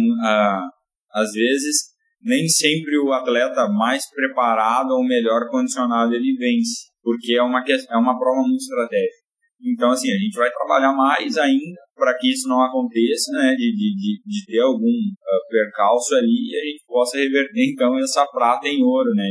[1.12, 7.42] às vezes nem sempre o atleta mais preparado ou melhor condicionado ele vence, porque é
[7.42, 9.22] uma é uma prova muito estratégica.
[9.64, 13.54] Então, assim, a gente vai trabalhar mais ainda para que isso não aconteça, né?
[13.54, 18.26] De, de, de ter algum uh, percalço ali e a gente possa reverter, então, essa
[18.26, 19.28] prata em ouro, né?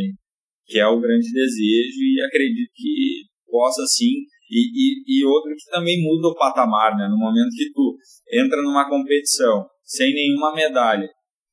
[0.71, 4.23] Que é o grande desejo e acredito que possa sim.
[4.49, 7.07] E, e, e outro que também muda o patamar, né?
[7.09, 7.97] No momento que tu
[8.31, 11.09] entra numa competição sem nenhuma medalha,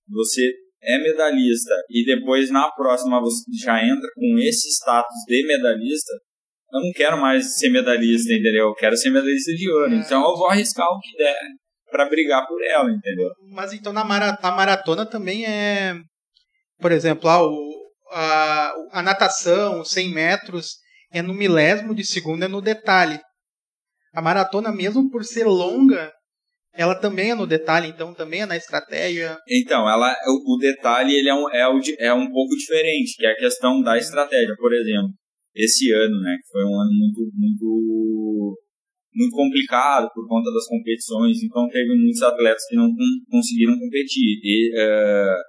[0.09, 0.53] você
[0.83, 6.13] é medalhista e depois na próxima você já entra com esse status de medalhista,
[6.73, 8.69] eu não quero mais ser medalhista, entendeu?
[8.69, 9.93] Eu quero ser medalhista de ouro.
[9.93, 9.97] É.
[9.97, 11.37] Então eu vou arriscar o que der
[11.91, 13.29] para brigar por ela, entendeu?
[13.51, 15.95] Mas então na mara a maratona também é,
[16.81, 17.41] por exemplo, a,
[18.11, 20.77] a, a natação, 100 metros,
[21.13, 23.21] é no milésimo de segundo, é no detalhe.
[24.15, 26.13] A maratona, mesmo por ser longa,
[26.75, 29.37] ela também é no detalhe, então também é na estratégia.
[29.49, 33.33] Então, ela, o, detalhe ele é um, é, o, é um pouco diferente, que é
[33.33, 34.55] a questão da estratégia.
[34.57, 35.11] Por exemplo,
[35.55, 38.59] esse ano, né, que foi um ano muito, muito,
[39.13, 42.89] muito complicado por conta das competições, então teve muitos atletas que não
[43.29, 44.39] conseguiram competir.
[44.43, 45.48] E, uh,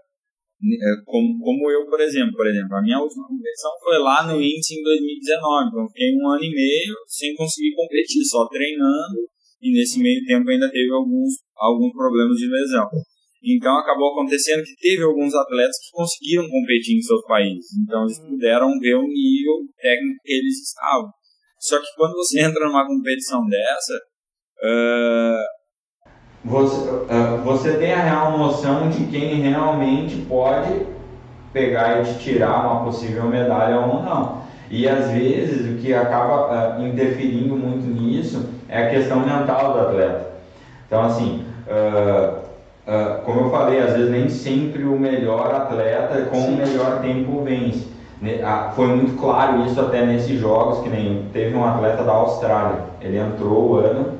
[1.06, 4.76] como, como eu, por exemplo, por exemplo, a minha última competição foi lá no índice
[4.76, 9.24] em 2019, então fiquei um ano e meio sem conseguir competir, só treinando,
[9.62, 12.90] e nesse meio tempo ainda teve alguns, alguns problemas de lesão.
[13.42, 17.68] Então acabou acontecendo que teve alguns atletas que conseguiram competir em seus países.
[17.82, 21.10] Então eles puderam ver o nível técnico que eles estavam.
[21.58, 23.94] Só que quando você entra numa competição dessa,
[24.64, 25.59] uh...
[26.44, 30.86] você, uh, você tem a real noção de quem realmente pode
[31.52, 34.40] pegar e te tirar uma possível medalha ou não.
[34.70, 39.80] E às vezes o que acaba uh, interferindo muito nisso é a questão mental do
[39.80, 40.28] atleta.
[40.88, 42.38] Então assim, uh,
[42.88, 46.54] uh, como eu falei, às vezes nem sempre o melhor atleta com Sim.
[46.54, 47.88] o melhor tempo vence.
[48.44, 52.80] Ah, foi muito claro isso até nesses jogos, que nem teve um atleta da Austrália,
[53.02, 54.19] ele entrou o ano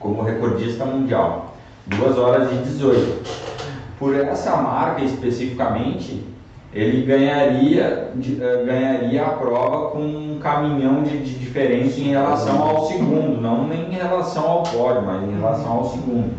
[0.00, 1.54] como recordista mundial,
[1.86, 3.50] 2 horas e 18.
[3.98, 6.24] Por essa marca especificamente,
[6.72, 12.86] ele ganharia, uh, ganharia a prova com um caminhão de, de, diferença em relação ao
[12.86, 16.32] segundo, não nem em relação ao pódio, mas em relação ao segundo.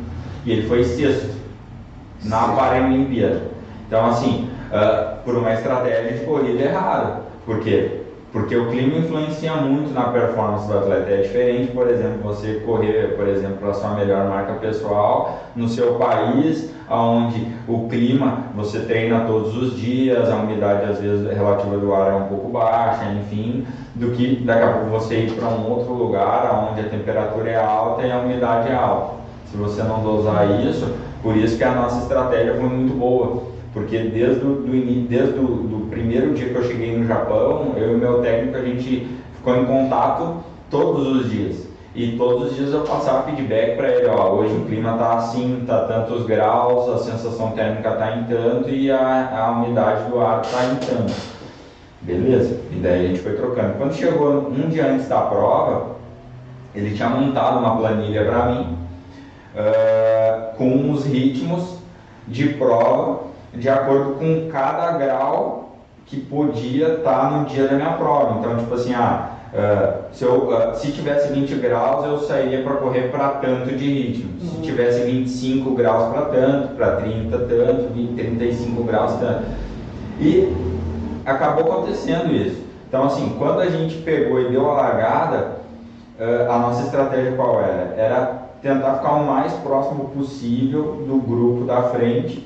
[0.45, 1.35] E ele foi sexto
[2.23, 3.43] na Paralimpíada.
[3.87, 7.21] Então, assim, uh, por uma estratégia de corrida errada.
[7.45, 8.00] Por quê?
[8.31, 11.11] Porque o clima influencia muito na performance do atleta.
[11.11, 15.95] É diferente, por exemplo, você correr, por exemplo, a sua melhor marca pessoal no seu
[15.95, 21.93] país, onde o clima você treina todos os dias, a umidade às vezes relativa do
[21.93, 23.65] ar é um pouco baixa, enfim,
[23.95, 27.57] do que daqui a pouco você ir para um outro lugar onde a temperatura é
[27.57, 29.15] alta e a umidade é alta.
[29.51, 30.89] Se você não dosar isso,
[31.21, 35.47] por isso que a nossa estratégia foi muito boa, porque desde o do, desde do,
[35.63, 39.55] do primeiro dia que eu cheguei no Japão, eu e meu técnico a gente ficou
[39.57, 40.37] em contato
[40.69, 41.67] todos os dias.
[41.93, 45.65] E todos os dias eu passava feedback para ele, ó, hoje o clima tá assim,
[45.67, 50.41] tá tantos graus, a sensação térmica tá em tanto e a, a umidade do ar
[50.41, 51.13] tá em tanto.
[52.01, 52.61] Beleza?
[52.71, 53.73] E daí a gente foi trocando.
[53.77, 55.97] Quando chegou um dia antes da prova,
[56.73, 58.77] ele tinha montado uma planilha para mim
[59.55, 61.77] uh, com os ritmos
[62.25, 65.70] de prova de acordo com cada grau
[66.11, 68.39] que podia estar tá no dia da minha prova.
[68.39, 72.75] Então, tipo assim, ah, uh, se, eu, uh, se tivesse 20 graus, eu sairia para
[72.75, 74.33] correr para tanto de ritmo.
[74.41, 74.61] Se uhum.
[74.61, 79.43] tivesse 25 graus para tanto, para 30 tanto, 20, 35 graus tanto.
[80.19, 80.53] E
[81.25, 82.61] acabou acontecendo isso.
[82.89, 85.59] Então, assim, quando a gente pegou e deu a largada,
[86.19, 87.95] uh, a nossa estratégia qual era?
[87.95, 92.45] Era tentar ficar o mais próximo possível do grupo da frente,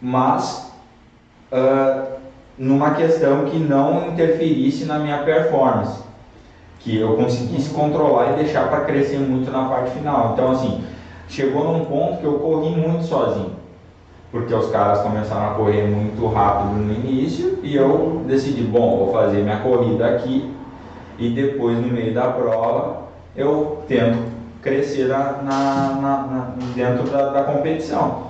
[0.00, 0.72] mas
[1.52, 2.17] uh,
[2.58, 6.02] numa questão que não interferisse na minha performance,
[6.80, 10.32] que eu conseguisse controlar e deixar para crescer muito na parte final.
[10.32, 10.84] Então, assim,
[11.28, 13.52] chegou num ponto que eu corri muito sozinho,
[14.32, 19.12] porque os caras começaram a correr muito rápido no início e eu decidi, bom, vou
[19.12, 20.52] fazer minha corrida aqui
[21.18, 27.44] e depois no meio da prova eu tento crescer na, na, na, dentro da, da,
[27.44, 28.28] competição.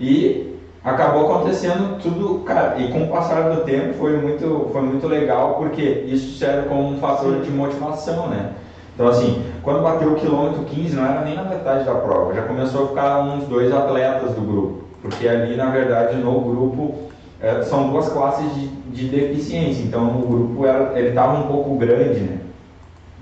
[0.00, 5.06] E acabou acontecendo tudo, cara, e com o passar do tempo foi muito, foi muito
[5.06, 8.52] legal, porque isso serve como um fator de motivação, né?
[8.94, 12.42] Então, assim, quando bateu o quilômetro 15, não era nem na metade da prova, já
[12.42, 17.08] começou a ficar uns dois atletas do grupo, porque ali, na verdade, no grupo
[17.40, 21.76] é, são duas classes de, de deficiência, então o grupo era, ele estava um pouco
[21.76, 22.38] grande, né?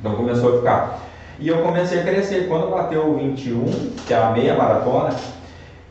[0.01, 1.01] Então começou a ficar.
[1.39, 2.49] E eu comecei a crescer.
[2.49, 5.11] Quando bateu o 21, que é a meia maratona,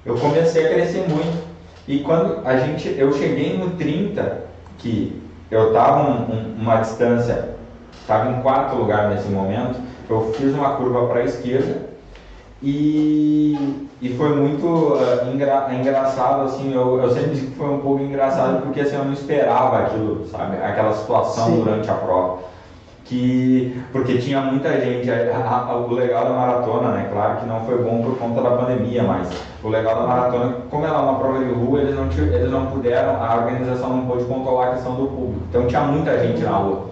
[0.06, 1.45] eu comecei a crescer muito.
[1.88, 4.44] E quando a gente, eu cheguei no 30,
[4.80, 5.22] que
[5.52, 7.56] eu estava um, um, uma distância,
[8.02, 11.90] estava em quarto lugar nesse momento, eu fiz uma curva para a esquerda
[12.62, 17.80] e, e foi muito uh, engra, engraçado, assim, eu, eu sempre digo que foi um
[17.80, 21.64] pouco engraçado porque assim, eu não esperava aquilo, sabe, aquela situação Sim.
[21.64, 22.55] durante a prova
[23.06, 25.10] que porque tinha muita gente.
[25.10, 27.08] A, a, o legal da maratona, né?
[27.12, 29.30] Claro que não foi bom por conta da pandemia, mas
[29.64, 32.66] o legal da maratona, como ela é uma prova de rua, eles não, eles não
[32.68, 35.42] puderam, a organização não pôde controlar a questão do público.
[35.50, 36.90] Então tinha muita gente na rua.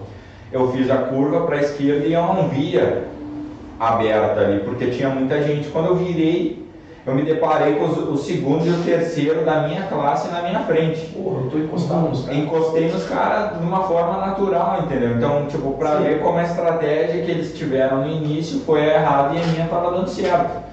[0.52, 3.08] Eu fiz a curva para a esquerda e eu não via
[3.78, 5.68] aberta ali, porque tinha muita gente.
[5.68, 6.63] Quando eu virei,
[7.06, 10.60] eu me deparei com os, o segundo e o terceiro da minha classe na minha
[10.60, 11.06] frente.
[11.08, 12.38] Porra, eu tô encostado nos caras.
[12.38, 15.16] Encostei nos caras de uma forma natural, entendeu?
[15.16, 16.04] Então, tipo, pra Sim.
[16.04, 19.90] ver como a estratégia que eles tiveram no início foi errada e a minha tava
[19.90, 20.64] dando certo.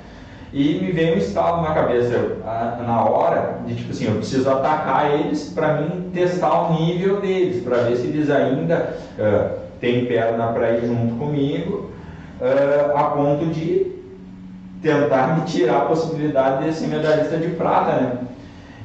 [0.54, 2.38] E me veio um estalo na cabeça
[2.86, 7.64] na hora de tipo assim, eu preciso atacar eles para mim testar o nível deles,
[7.64, 11.92] para ver se eles ainda uh, têm perna para ir junto comigo,
[12.42, 14.01] uh, a ponto de
[14.82, 18.18] tentar me tirar a possibilidade de ser medalhista de prata, né?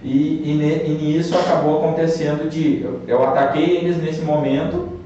[0.03, 5.01] E, e, e nisso acabou acontecendo de eu, eu, ataquei eles nesse momento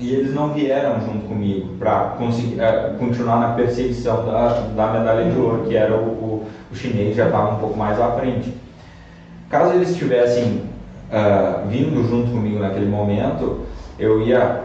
[0.00, 5.30] e eles não vieram junto comigo para conseguir uh, continuar na perseguição da, da medalha
[5.30, 8.52] de ouro, que era o, o, o chinês já estava um pouco mais à frente.
[9.48, 10.62] Caso eles tivessem
[11.12, 13.60] uh, vindo junto comigo naquele momento,
[13.98, 14.62] eu ia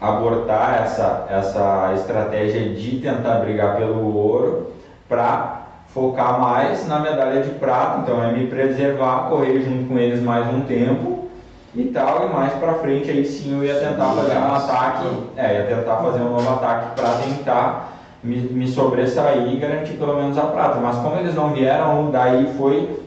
[0.00, 4.70] abortar essa, essa estratégia de tentar brigar pelo ouro
[5.10, 10.22] para focar mais na medalha de prata, então é me preservar, correr junto com eles
[10.22, 11.28] mais um tempo
[11.74, 15.54] e tal, e mais para frente aí sim eu ia tentar fazer um ataque, é,
[15.54, 17.92] ia tentar fazer um novo ataque para tentar
[18.22, 22.54] me, me sobressair e garantir pelo menos a prata, mas como eles não vieram, daí
[22.56, 23.00] foi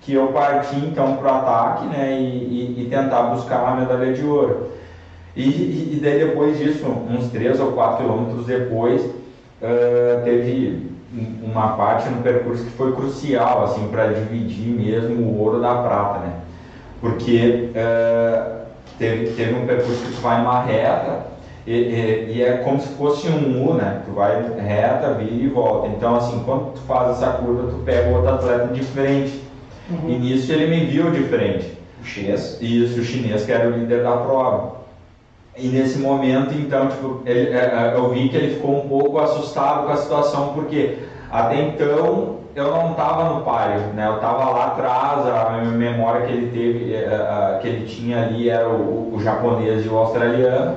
[0.00, 4.14] que eu parti então para o ataque, né, e, e, e, tentar buscar a medalha
[4.14, 4.68] de ouro.
[5.36, 12.08] E, e, daí depois disso, uns 3 ou 4 quilômetros depois, uh, teve uma parte
[12.08, 16.34] no percurso que foi crucial assim para dividir mesmo o ouro da prata, né?
[17.00, 18.60] Porque uh,
[18.98, 21.26] teve, teve um percurso que tu vai uma reta
[21.66, 24.02] e, e, e, é como se fosse um U, né?
[24.06, 25.88] Tu vai reta, vira e volta.
[25.88, 29.42] Então assim, quando tu faz essa curva, tu pega o outro atleta de frente.
[29.90, 30.10] Uhum.
[30.10, 31.76] E nisso ele me viu de frente.
[32.00, 32.58] O chinês?
[32.60, 34.79] Isso, o chinês que era o líder da prova.
[35.60, 39.18] E nesse momento, então, tipo, ele, é, é, eu vi que ele ficou um pouco
[39.18, 40.98] assustado com a situação, porque
[41.30, 44.06] até então eu não estava no páreo, né?
[44.08, 48.68] Eu estava lá atrás, a memória que ele teve, é, que ele tinha ali era
[48.68, 50.76] o, o japonês e o australiano,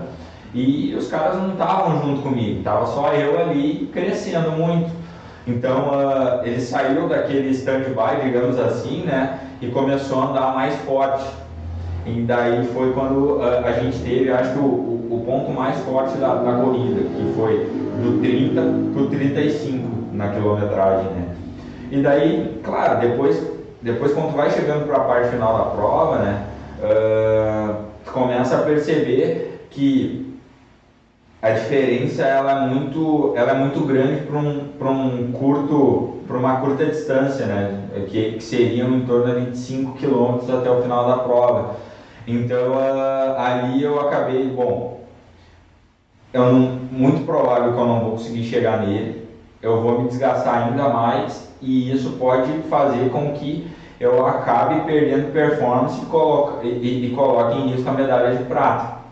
[0.53, 4.91] e os caras não estavam junto comigo, tava só eu ali crescendo muito.
[5.47, 9.39] Então uh, ele saiu daquele stand-by, digamos assim, né?
[9.61, 11.25] E começou a andar mais forte.
[12.05, 16.17] E daí foi quando uh, a gente teve, acho que o, o, ponto mais forte
[16.17, 17.69] da, da, corrida, que foi
[18.01, 18.61] do 30
[18.93, 21.35] para o 35 na quilometragem, né?
[21.91, 23.41] E daí, claro, depois,
[23.81, 26.45] depois quando vai chegando para a parte final da prova, né?
[26.81, 30.37] Uh, começa a perceber que
[31.41, 36.57] a diferença ela é muito, ela é muito grande para um, um curto, para uma
[36.61, 37.81] curta distância, né?
[38.09, 41.75] Que, que seriam em torno de 25 quilômetros até o final da prova.
[42.27, 42.73] Então
[43.37, 45.01] ali eu acabei, bom,
[46.31, 46.59] eu não,
[46.91, 49.27] muito provável que eu não vou conseguir chegar nele,
[49.61, 53.67] eu vou me desgastar ainda mais e isso pode fazer com que
[53.99, 59.03] eu acabe perdendo performance e coloque, e, e coloque em risco a medalha de prata.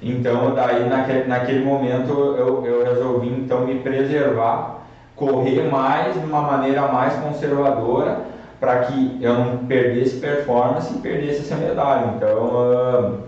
[0.00, 4.82] Então daí naquele, naquele momento eu, eu resolvi então me preservar,
[5.16, 11.40] correr mais de uma maneira mais conservadora para que eu não perdesse performance e perdesse
[11.40, 12.14] essa medalha.
[12.16, 13.18] Então, uh,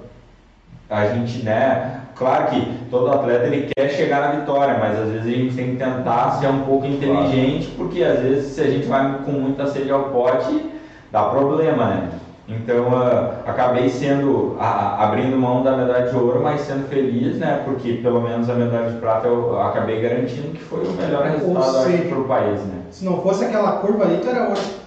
[0.89, 5.27] a gente, né, claro que todo atleta ele quer chegar na vitória, mas às vezes
[5.27, 8.87] a gente tem que tentar ser um pouco inteligente, porque às vezes se a gente
[8.87, 10.71] vai com muita sede ao pote,
[11.13, 12.09] dá problema, né?
[12.49, 17.63] Então, uh, acabei sendo, abrindo mão da medalha de ouro, mas sendo feliz, né?
[17.65, 22.09] Porque pelo menos a medalha de prata eu acabei garantindo que foi o melhor resultado
[22.09, 22.81] para o país, né?
[22.91, 24.81] Se não fosse aquela curva ali, tu era outro.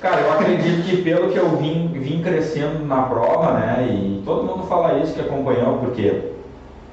[0.00, 4.44] Cara, eu acredito que pelo que eu vim, vim crescendo na prova, né, e todo
[4.44, 6.32] mundo fala isso que acompanhou, porque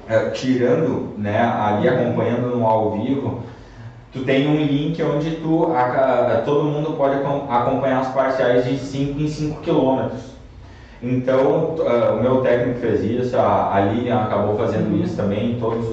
[0.08, 3.42] é, tirando, né, ali acompanhando no ao vivo,
[4.12, 7.16] tu tem um link onde tu, a, todo mundo pode
[7.50, 10.33] acompanhar as parciais de 5 em 5 quilômetros.
[11.06, 15.04] Então, uh, o meu técnico fez isso, a, a Lilian acabou fazendo uhum.
[15.04, 15.84] isso também, todas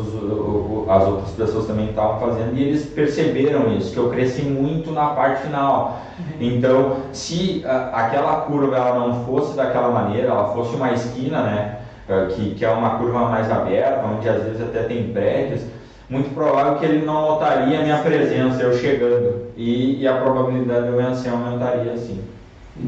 [0.89, 5.09] as outras pessoas também estavam fazendo, e eles perceberam isso, que eu cresci muito na
[5.09, 6.01] parte final.
[6.17, 6.25] Uhum.
[6.39, 11.79] Então, se uh, aquela curva ela não fosse daquela maneira, ela fosse uma esquina, né,
[12.09, 15.63] uh, que, que é uma curva mais aberta, onde às vezes até tem prédios,
[16.09, 20.83] muito provável que ele não notaria a minha presença, eu chegando, e, e a probabilidade
[20.83, 22.21] de eu vencer aumentaria assim.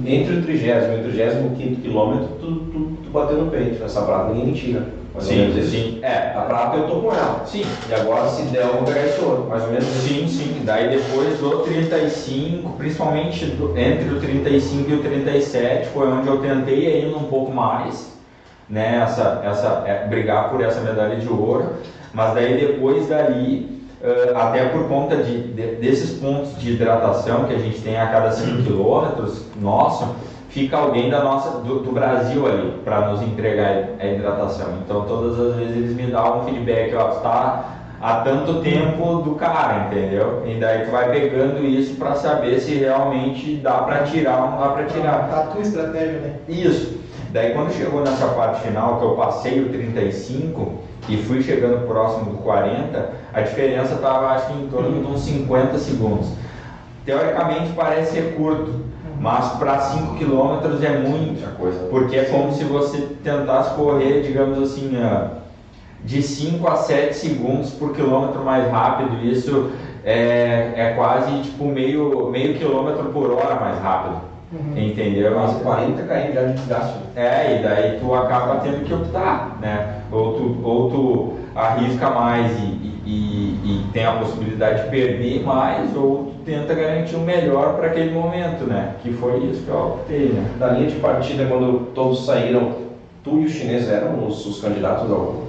[0.04, 3.84] Entre o trigésimo e o trigésimo quinto quilômetro, tu, tu, tu bateu no peito.
[3.84, 4.86] Essa prata ninguém me tira.
[5.14, 5.98] Mais sim, ou menos sim.
[6.02, 7.44] É, a prata eu tô com ela.
[7.44, 7.64] Sim.
[7.88, 9.46] E agora, se der, eu vou pegar esse ouro.
[9.48, 10.62] Mais ou menos Sim, sim.
[10.64, 16.38] Daí depois do 35, principalmente do, entre o 35 e o 37, foi onde eu
[16.38, 18.16] tentei ainda um pouco mais,
[18.68, 19.00] né?
[19.02, 21.74] Essa, essa, é, brigar por essa medalha de ouro.
[22.14, 27.54] Mas daí depois dali Uh, até por conta de, de, desses pontos de hidratação que
[27.54, 30.16] a gente tem a cada 5 quilômetros, nosso,
[30.48, 34.70] fica alguém da nossa, do, do Brasil ali para nos entregar a hidratação.
[34.84, 39.36] Então todas as vezes eles me dão um feedback, ó, está há tanto tempo do
[39.36, 40.42] cara, entendeu?
[40.46, 44.58] E daí tu vai pegando isso para saber se realmente dá para tirar ou não
[44.58, 45.28] dá para tirar.
[45.30, 46.34] Tá a tua estratégia, né?
[46.48, 47.00] Isso.
[47.30, 50.72] Daí quando chegou nessa parte final, que eu passei o 35,
[51.08, 55.20] e fui chegando próximo do 40, a diferença estava acho que em torno de uns
[55.22, 56.28] 50 segundos.
[57.04, 58.72] Teoricamente parece ser curto,
[59.18, 64.58] mas para 5 km é muita coisa, porque é como se você tentasse correr, digamos
[64.62, 64.96] assim,
[66.04, 69.24] de 5 a 7 segundos por quilômetro mais rápido.
[69.24, 69.70] Isso
[70.04, 74.31] é, é quase tipo meio, meio quilômetro por hora mais rápido.
[74.52, 74.76] Uhum.
[74.76, 75.32] Entendeu?
[75.32, 76.98] Quase 40 km já de desgaste.
[77.16, 80.02] É, e daí tu acaba tendo que optar, né?
[80.10, 85.96] Ou tu, ou tu arrisca mais e, e, e tem a possibilidade de perder mais,
[85.96, 88.96] ou tu tenta garantir o melhor para aquele momento, né?
[89.02, 90.50] Que foi isso que eu optei, né?
[90.58, 92.72] Da linha de partida, quando todos saíram,
[93.24, 95.44] tu e os chineses eram os, os candidatos ao.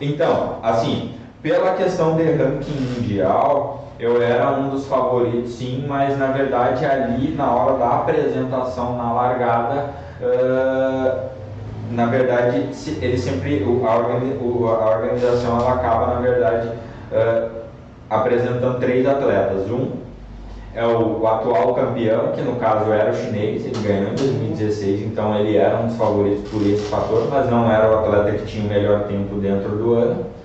[0.00, 6.26] Então, assim, pela questão de ranking mundial, eu era um dos favoritos sim, mas na
[6.28, 9.90] verdade ali na hora da apresentação na largada,
[10.20, 11.28] uh,
[11.90, 12.68] na verdade
[13.00, 16.68] ele sempre a, organização ela acaba na verdade
[17.12, 17.50] uh,
[18.10, 19.70] apresentando três atletas.
[19.70, 20.06] Um
[20.74, 25.34] é o, atual campeão, que no caso era o chinês, ele ganhou em 2016, então
[25.38, 28.62] ele era um dos favoritos por esse fator, mas não era o atleta que tinha
[28.62, 30.35] o melhor tempo dentro do ano.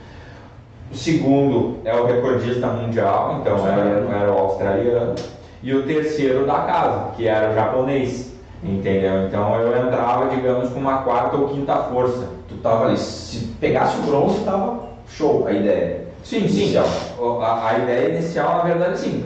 [0.91, 5.15] O segundo é o recordista mundial, então era, era o australiano.
[5.63, 8.31] E o terceiro da casa, que era o japonês.
[8.63, 9.25] Entendeu?
[9.25, 12.27] Então eu entrava, digamos, com uma quarta ou quinta força.
[12.47, 16.01] Tu tava ali, se pegasse o bronze, tava show a ideia.
[16.23, 16.85] Sim, inicial.
[16.85, 17.41] sim.
[17.41, 19.25] A, a, ideia inicial, na verdade, sim.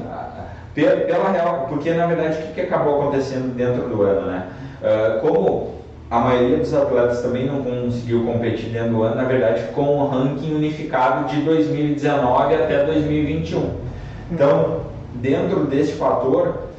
[0.73, 4.47] Pela, pela real, porque na verdade o que, que acabou acontecendo dentro do ano, né?
[4.81, 5.75] Uh, como
[6.15, 10.07] a maioria dos atletas também não conseguiu competir dentro do ano, na verdade, com o
[10.07, 13.71] ranking unificado de 2019 até 2021.
[14.31, 14.79] Então,
[15.15, 16.69] dentro desse fator,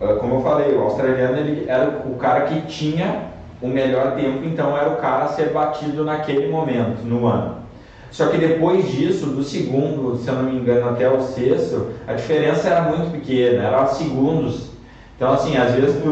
[0.00, 3.26] ah, como eu falei, o australiano ele era o cara que tinha
[3.60, 7.58] o melhor tempo, então era o cara a ser batido naquele momento, no ano.
[8.10, 12.14] Só que depois disso, do segundo, se eu não me engano, até o sexto, a
[12.14, 14.71] diferença era muito pequena, era segundos.
[15.22, 16.02] Então, assim, às vezes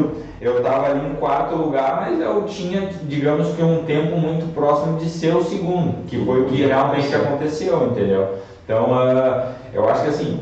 [0.40, 5.00] eu estava ali em quarto lugar, mas eu tinha, digamos que um tempo muito próximo
[5.00, 8.36] de ser o segundo, que foi o que realmente aconteceu, entendeu?
[8.64, 10.40] Então, uh, eu acho que assim,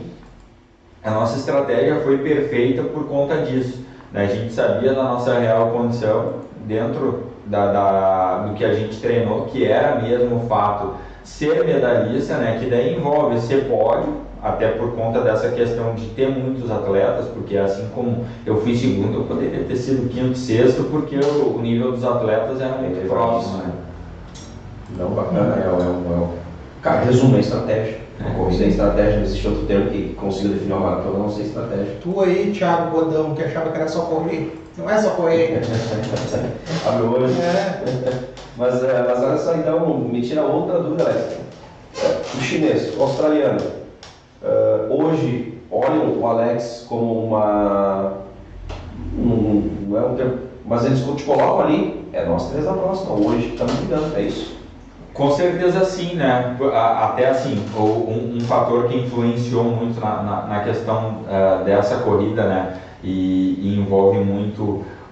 [1.02, 3.82] a nossa estratégia foi perfeita por conta disso.
[4.12, 4.24] Né?
[4.24, 6.34] A gente sabia da nossa real condição
[6.66, 12.34] dentro da, da, do que a gente treinou, que era mesmo o fato ser medalhista,
[12.34, 12.58] né?
[12.60, 17.57] que daí envolve ser pódio, até por conta dessa questão de ter muitos atletas, porque
[17.57, 21.93] assim como eu fui segundo, eu poderia ter sido quinto, sexto, porque o, o nível
[21.93, 23.59] dos atletas era muito é próximo.
[23.59, 23.72] Né?
[24.97, 26.28] Não, bacana, é, é, é,
[26.82, 27.99] Cara, resume a estratégia.
[28.20, 28.30] É.
[28.36, 31.97] Corrida é estratégia, não existe outro termo que consiga definir uma maratona, não sei estratégia.
[32.03, 34.61] Tu aí, Thiago Godão, que achava que era só correr.
[34.76, 35.61] Não é só correr.
[36.86, 37.26] Abre o olho.
[37.26, 37.82] É.
[38.57, 41.36] Mas, é, mas olha só, então, me tira outra dúvida, Alex.
[42.34, 43.61] O chinês, o australiano,
[44.43, 48.12] Uh, hoje olham o Alex como uma.
[49.16, 53.14] Um, não é um termo, mas eles te colocam ali, é nós três na próxima,
[53.14, 54.57] hoje estamos brigando, é isso.
[55.12, 56.57] Com certeza sim, né?
[56.72, 62.45] Até assim, um, um fator que influenciou muito na, na, na questão uh, dessa corrida,
[62.45, 62.78] né?
[63.03, 64.62] E, e envolve muito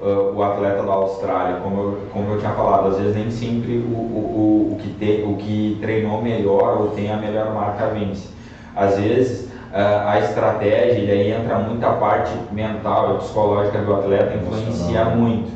[0.00, 3.78] uh, o atleta da Austrália, como eu, como eu tinha falado, às vezes nem sempre
[3.78, 8.35] o, o, o, que te, o que treinou melhor ou tem a melhor marca vence.
[8.76, 15.04] Às vezes a estratégia, e aí entra muita parte mental e psicológica do atleta, influencia
[15.06, 15.50] muito.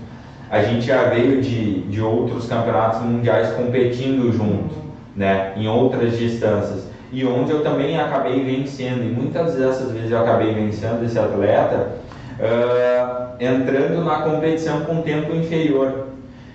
[0.50, 4.74] A gente já veio de, de outros campeonatos mundiais competindo junto,
[5.14, 10.20] né, em outras distâncias e onde eu também acabei vencendo, e muitas dessas vezes eu
[10.20, 11.96] acabei vencendo esse atleta
[12.38, 16.09] uh, entrando na competição com tempo inferior.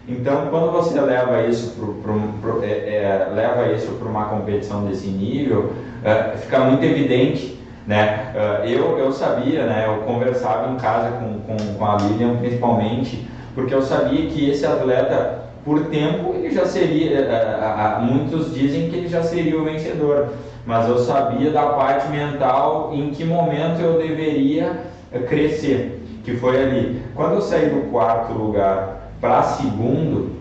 [0.08, 5.72] Então, quando você leva isso para é, é, uma competição desse nível,
[6.04, 8.32] uh, fica muito evidente, né?
[8.36, 9.86] Uh, eu, eu sabia, né?
[9.88, 14.64] Eu conversava em casa com, com, com a Lilian, principalmente, porque eu sabia que esse
[14.64, 19.64] atleta por tempo ele já seria, uh, uh, muitos dizem que ele já seria o
[19.64, 20.34] vencedor,
[20.68, 24.84] mas eu sabia da parte mental em que momento eu deveria
[25.28, 27.02] crescer, que foi ali.
[27.16, 30.36] Quando eu saí do quarto lugar para segundo,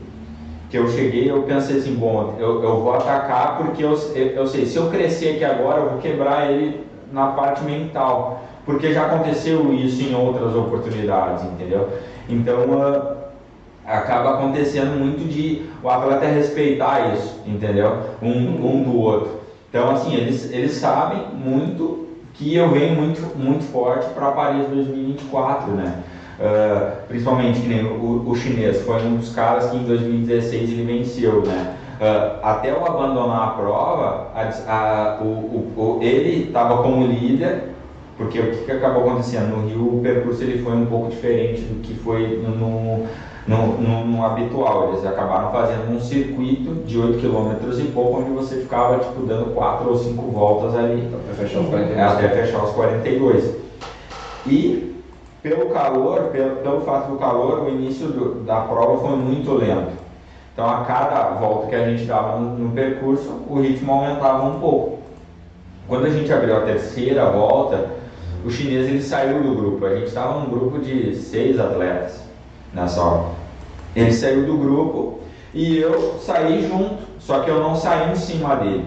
[0.70, 4.46] que eu cheguei, eu pensei assim, bom, eu, eu vou atacar porque eu, eu, eu
[4.46, 9.06] sei, se eu crescer aqui agora, eu vou quebrar ele na parte mental, porque já
[9.06, 11.88] aconteceu isso em outras oportunidades, entendeu?
[12.28, 13.14] Então, uh,
[13.86, 17.98] acaba acontecendo muito de o atleta respeitar isso, entendeu?
[18.20, 19.40] Um, um do outro.
[19.68, 25.72] Então, assim, eles, eles sabem muito que eu venho muito, muito forte para Paris 2024,
[25.72, 26.02] né?
[26.38, 30.84] Uh, principalmente que nem o, o, chinês foi um dos caras que em 2016 ele
[30.84, 31.76] venceu, né?
[32.00, 37.68] Uh, até eu abandonar a prova, a, a, o, o, ele estava como líder,
[38.16, 41.60] porque o que, que, acabou acontecendo no Rio, o percurso ele foi um pouco diferente
[41.62, 43.06] do que foi no,
[43.46, 44.92] no, no, no, habitual.
[44.92, 49.54] Eles acabaram fazendo um circuito de 8 km e pouco, onde você ficava tipo, dando
[49.54, 51.08] 4 ou 5 voltas ali.
[51.14, 52.00] Até fechar os 42.
[52.00, 53.56] Até fechar os 42.
[54.46, 54.93] E
[55.44, 59.92] pelo calor, pelo, pelo fato do calor, o início do, da prova foi muito lento.
[60.54, 64.58] Então a cada volta que a gente dava no, no percurso, o ritmo aumentava um
[64.58, 65.00] pouco.
[65.86, 67.90] Quando a gente abriu a terceira volta,
[68.42, 69.84] o chinês ele saiu do grupo.
[69.84, 72.22] A gente estava num grupo de seis atletas
[72.72, 73.26] nessa hora.
[73.94, 75.20] Ele saiu do grupo
[75.52, 78.86] e eu saí junto, só que eu não saí em cima dele,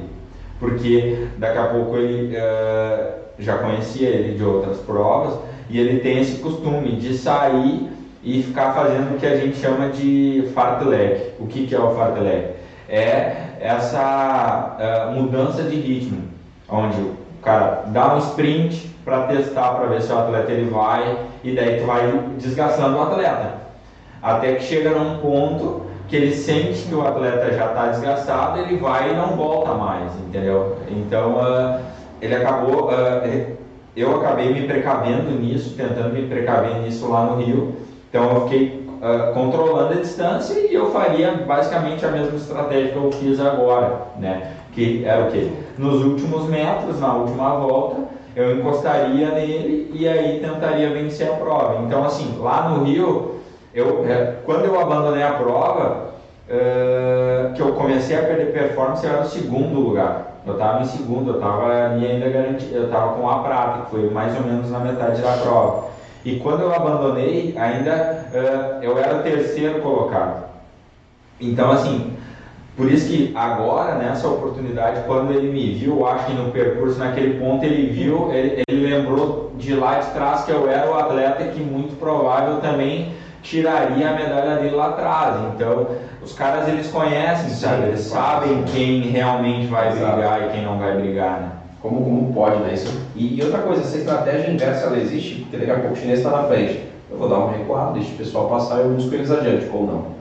[0.60, 5.38] porque daqui a pouco ele uh, já conhecia ele de outras provas
[5.70, 7.90] e ele tem esse costume de sair
[8.24, 11.34] e ficar fazendo o que a gente chama de fartlek.
[11.40, 12.56] O que, que é o fartlek?
[12.90, 16.24] É essa uh, mudança de ritmo,
[16.70, 21.18] onde o cara dá um sprint para testar para ver se o atleta ele vai
[21.44, 23.68] e daí tu vai desgastando o atleta
[24.22, 28.78] até que chega num ponto que ele sente que o atleta já está desgastado, ele
[28.78, 30.78] vai e não volta mais, entendeu?
[30.90, 31.82] Então uh,
[32.22, 33.57] ele acabou, uh,
[33.98, 37.76] eu acabei me precavendo nisso, tentando me precaver nisso lá no Rio.
[38.10, 42.96] Então eu fiquei uh, controlando a distância e eu faria basicamente a mesma estratégia que
[42.96, 44.52] eu fiz agora, né?
[44.72, 45.50] Que era o quê?
[45.78, 48.04] Nos últimos metros, na última volta,
[48.36, 51.82] eu encostaria nele e aí tentaria vencer a prova.
[51.84, 53.38] Então assim, lá no Rio
[53.74, 56.14] eu, é, quando eu abandonei a prova,
[56.50, 60.37] é, que eu comecei a perder performance, eu era o segundo lugar.
[60.48, 64.10] Eu estava em segundo, eu estava ainda garantido, eu estava com a prata, que foi
[64.10, 65.88] mais ou menos na metade da prova.
[66.24, 67.92] E quando eu abandonei, ainda
[68.34, 70.46] é, eu era o terceiro colocado.
[71.40, 72.14] Então, assim,
[72.76, 77.40] por isso que agora, nessa oportunidade, quando ele me viu, acho que no percurso, naquele
[77.40, 81.46] ponto, ele viu, ele, ele lembrou de lá de trás que eu era o atleta
[81.46, 83.17] que muito provável também
[83.48, 85.38] tiraria a medalha dele lá atrás.
[85.56, 85.88] Então,
[86.22, 87.88] os caras eles conhecem, sabe?
[87.88, 90.14] Eles sabem quem realmente vai Exato.
[90.14, 91.52] brigar e quem não vai brigar, né?
[91.82, 92.74] Como, como pode, né?
[92.74, 95.96] Isso, e, e outra coisa, essa estratégia inversa ela existe, porque daqui a pouco o
[95.96, 96.84] chinês está na frente.
[97.10, 99.88] Eu vou dar uma recuada, deixa o pessoal passar e eu busco eles adiante, ou
[99.88, 100.18] não.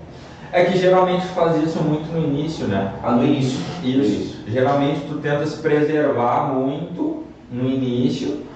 [0.53, 2.93] É que geralmente faz isso muito no início, né?
[3.03, 3.59] Ah, no início.
[3.83, 4.01] Isso.
[4.01, 4.37] isso.
[4.47, 8.47] Geralmente tu tenta se preservar muito no início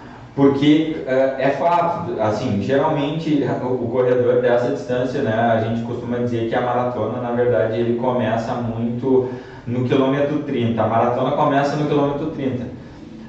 [0.41, 6.49] porque é, é fato, assim, geralmente o corredor dessa distância, né, a gente costuma dizer
[6.49, 9.29] que a maratona, na verdade, ele começa muito
[9.67, 10.83] no quilômetro 30.
[10.83, 12.65] A maratona começa no quilômetro 30.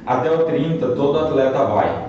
[0.05, 2.05] Até o 30, todo atleta vai.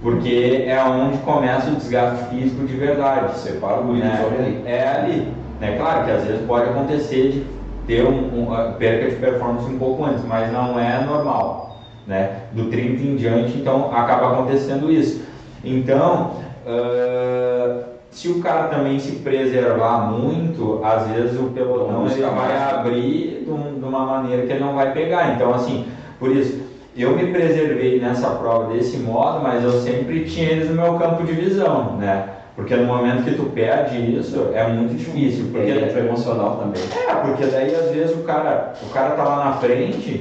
[0.00, 3.36] Porque é onde começa o desgaste físico de verdade.
[3.40, 4.24] Separa o né?
[4.24, 4.62] ali.
[4.64, 5.28] É ali.
[5.60, 5.76] Né?
[5.76, 7.46] Claro que às vezes pode acontecer de
[7.88, 11.71] ter um, um, perca de performance um pouco antes, mas não é normal
[12.06, 12.42] né?
[12.52, 15.22] do 30 em diante, então acaba acontecendo isso.
[15.64, 16.36] Então,
[16.66, 23.44] uh, se o cara também se preservar muito, às vezes o pelotão ele vai abrir
[23.44, 25.34] de, uma maneira que ele não vai pegar.
[25.34, 25.86] Então, assim,
[26.18, 26.60] por isso,
[26.96, 31.24] eu me preservei nessa prova desse modo, mas eu sempre tinha eles no meu campo
[31.24, 32.28] de visão, né?
[32.54, 35.46] Porque no momento que tu perde isso, é muito difícil.
[35.50, 36.82] Porque é emocional também.
[37.08, 40.20] É, porque daí às vezes o cara, o cara tá lá na frente,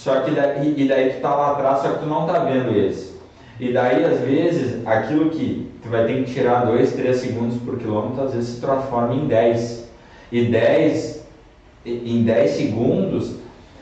[0.00, 2.70] só que daí, e daí tu tá lá atrás, só que tu não tá vendo
[2.70, 3.14] eles.
[3.60, 7.76] E daí às vezes aquilo que tu vai ter que tirar 2, 3 segundos por
[7.76, 9.90] quilômetro, às vezes se transforma em 10.
[10.32, 11.26] E 10,
[11.84, 13.36] em 10 segundos,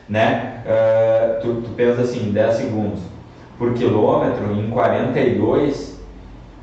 [0.09, 0.61] né?
[0.65, 2.99] Uh, tu, tu pensa assim, 10 segundos
[3.57, 6.01] por quilômetro, em 42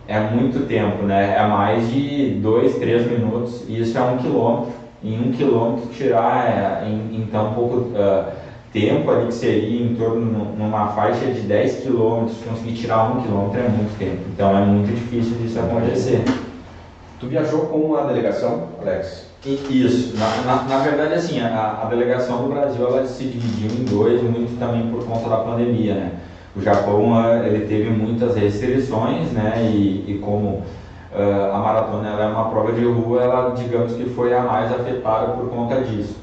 [0.07, 1.35] é muito tempo, né?
[1.35, 4.75] É mais de 2, 3 minutos, e isso é um quilômetro.
[5.03, 8.46] Em um quilômetro tirar é, em, em tão pouco uh,
[8.77, 13.61] tempo ali que seria em torno numa faixa de 10 quilômetros, conseguir tirar um quilômetro
[13.61, 14.21] é muito tempo.
[14.35, 16.23] Então é muito difícil disso acontecer.
[17.19, 19.25] Tu viajou com a delegação, Alex?
[19.71, 20.15] Isso.
[20.19, 24.21] Na, na, na verdade, assim, a, a, delegação do Brasil ela se dividiu em dois,
[24.23, 26.13] muito também por conta da pandemia, né?
[26.55, 27.15] O Japão
[27.45, 29.71] ele teve muitas restrições, né?
[29.73, 34.35] E, e como uh, a maratona é uma prova de rua, ela digamos que foi
[34.35, 36.17] a mais afetada por conta disso.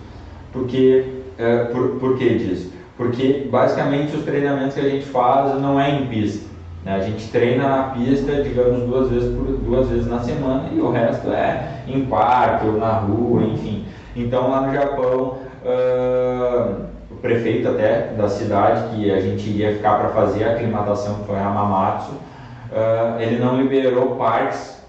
[0.51, 2.73] Porque, uh, por, por que disso?
[2.97, 6.47] Porque basicamente os treinamentos que a gente faz não é em pista.
[6.85, 6.95] Né?
[6.95, 10.91] A gente treina na pista, digamos, duas vezes, por, duas vezes na semana e o
[10.91, 13.85] resto é em parque ou na rua, enfim.
[14.15, 15.37] Então lá no Japão.
[15.63, 21.27] Uh, prefeito até da cidade que a gente iria ficar para fazer a aclimatação, que
[21.27, 24.82] foi Hamamatsu, uh, ele não liberou parques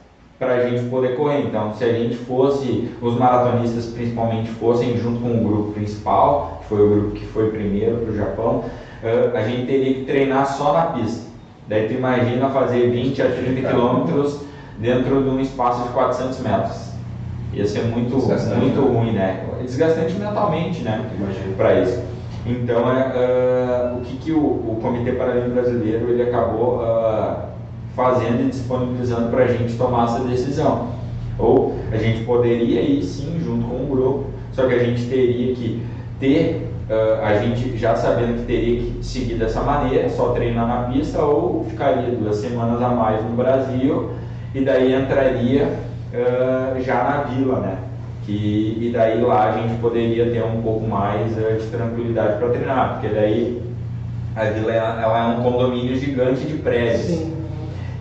[0.44, 1.42] para a gente poder correr.
[1.42, 6.68] Então, se a gente fosse, os maratonistas principalmente fossem junto com o grupo principal, que
[6.68, 8.64] foi o grupo que foi primeiro para o Japão,
[9.02, 11.24] uh, a gente teria que treinar só na pista.
[11.66, 14.40] Daí tu imagina fazer 20 a 30 quilômetros
[14.78, 16.84] dentro de um espaço de 400 metros.
[17.54, 19.46] Ia ser muito, muito ruim, né?
[19.62, 21.08] Desgastante mentalmente, né?
[21.56, 22.02] Para isso.
[22.46, 27.53] Então, é, uh, o que, que o, o, Comitê Paralímpico Brasileiro ele acabou uh,
[27.94, 30.92] fazendo e disponibilizando para a gente tomar essa decisão?
[31.38, 35.54] Ou a gente poderia ir sim junto com o grupo, só que a gente teria
[35.54, 35.82] que
[36.20, 40.92] ter, uh, a gente já sabendo que teria que seguir dessa maneira, só treinar na
[40.92, 44.10] pista, ou ficaria duas semanas a mais no Brasil
[44.54, 45.84] e daí entraria
[46.84, 47.78] já na vila, né?
[48.24, 52.48] que, e daí lá a gente poderia ter um pouco mais uh, de tranquilidade para
[52.48, 53.62] treinar, porque daí
[54.34, 57.02] a vila é, ela é um condomínio gigante de prédios.
[57.02, 57.33] Sim.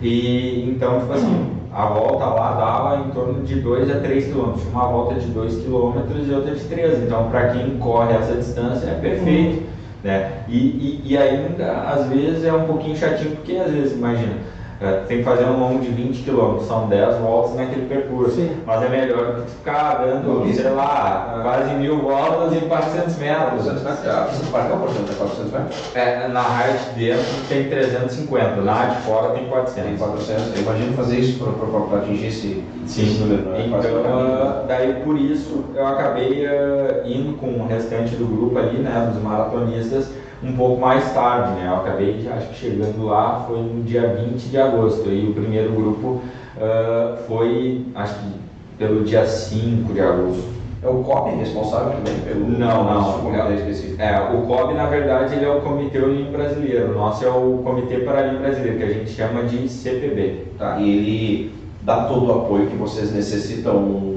[0.04, 4.66] E então, tipo assim, a volta lá dava em torno de 2 a 3 quilômetros,
[4.66, 7.04] uma volta de 2 quilômetros e outra de 3.
[7.04, 9.62] Então, para quem corre essa distância é perfeito.
[10.02, 10.44] Né?
[10.46, 14.34] E, e, e ainda, às vezes, é um pouquinho chatinho, porque às vezes, imagina,
[14.80, 18.36] é, tem que fazer um longo de 20 km, são 10 voltas naquele percurso.
[18.36, 18.56] Sim.
[18.66, 23.64] Mas é melhor do que ficar dando, sei lá, quase mil voltas em 400 metros.
[23.64, 24.04] 400 metros?
[24.04, 25.96] É o portanto é 400 metros?
[25.96, 29.84] É, na área de dentro tem 350, na de fora tem 400.
[29.84, 33.02] Tem 400, eu imagino fazer isso para atingir esse, Sim.
[33.02, 33.42] esse número.
[33.50, 33.66] Né?
[33.66, 38.78] Então, uh, daí por isso eu acabei uh, indo com o restante do grupo ali,
[38.78, 40.10] né, dos maratonistas,
[40.44, 41.68] um pouco mais tarde, né?
[41.68, 45.72] Eu acabei, acho que chegando lá foi no dia 20 de agosto e o primeiro
[45.72, 46.20] grupo
[46.56, 48.44] uh, foi, acho que
[48.78, 50.54] pelo dia 5 de agosto.
[50.82, 54.02] É o COB responsável também pelo não, não, é, específico?
[54.02, 57.62] É, o COB na verdade ele é o Comitê Olímpico Brasileiro, o nosso é o
[57.64, 60.44] Comitê Paralímpico Brasileiro, que a gente chama de CPB.
[60.58, 64.13] Tá, e ele dá todo o apoio que vocês necessitam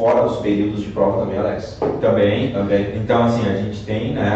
[0.00, 1.78] fora dos períodos de prova também, Alex?
[2.00, 2.52] Também.
[2.52, 2.96] também.
[2.96, 4.28] Então, assim, a gente tem, né,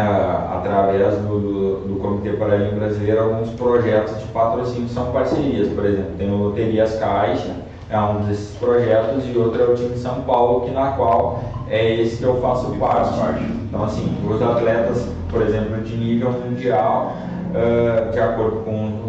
[0.53, 5.67] através do, do, do Comitê Paralímpico Brasileiro, alguns projetos de patrocínio que são parcerias.
[5.69, 7.55] Por exemplo, tem o Loterias Caixa,
[7.89, 11.43] é um desses projetos, e outro é o time de São Paulo, que na qual
[11.67, 13.19] é esse que eu faço parte.
[13.67, 17.13] Então, assim, os atletas, por exemplo, de nível mundial,
[17.49, 19.01] uh, de acordo com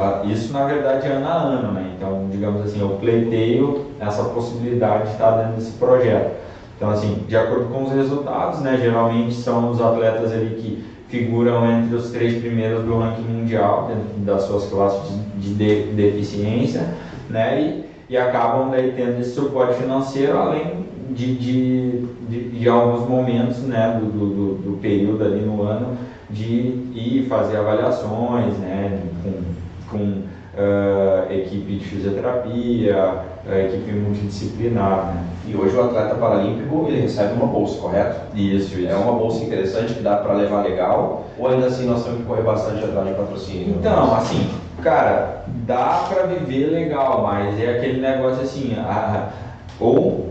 [0.00, 1.92] a, isso, na verdade, é ano a ano, né?
[1.96, 6.32] Então, digamos assim, eu pleiteio essa possibilidade de estar dentro desse projeto.
[6.76, 8.78] Então, assim, de acordo com os resultados, né?
[8.80, 14.24] Geralmente são os atletas ali que figuram entre os três primeiros do ranking mundial, dentro
[14.24, 16.94] das suas classes de, de deficiência,
[17.28, 17.60] né?
[17.60, 23.58] E, e acabam daí tendo esse suporte financeiro, além de, de, de, de alguns momentos
[23.62, 25.96] né, do, do, do, período ali no ano
[26.28, 29.32] de ir fazer avaliações né, com,
[29.94, 30.22] com
[30.60, 35.14] uh, equipe de fisioterapia, uh, equipe multidisciplinar.
[35.14, 35.24] Né.
[35.46, 38.20] E hoje o atleta paralímpico ele recebe uma bolsa, correto?
[38.34, 38.88] Isso, isso.
[38.88, 42.26] É uma bolsa interessante que dá para levar legal, ou ainda assim nós temos que
[42.26, 43.76] correr bastante atrás de patrocínio?
[43.78, 44.50] Então, assim,
[44.82, 49.28] cara, dá para viver legal, mas é aquele negócio assim, a,
[49.78, 50.30] ou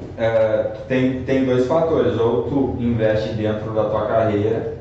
[0.87, 4.73] tem, tem dois fatores, ou tu investe dentro da tua carreira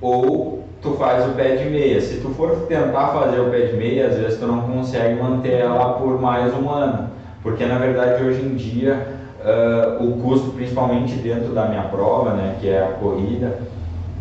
[0.00, 2.00] ou tu faz o pé de meia.
[2.00, 5.60] Se tu for tentar fazer o pé de meia, às vezes tu não consegue manter
[5.60, 7.10] ela por mais um ano,
[7.42, 9.06] porque na verdade hoje em dia
[9.40, 13.58] uh, o custo, principalmente dentro da minha prova, né, que é a corrida,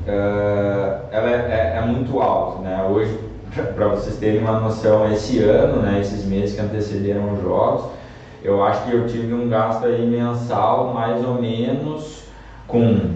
[0.07, 2.87] uh, ela é, é, é, muito alto, né?
[2.89, 3.19] Hoje,
[3.75, 7.85] para vocês terem uma noção, esse ano, né, esses meses que antecederam os jogos,
[8.43, 12.23] eu acho que eu tive um gasto aí mensal mais ou menos
[12.67, 13.11] com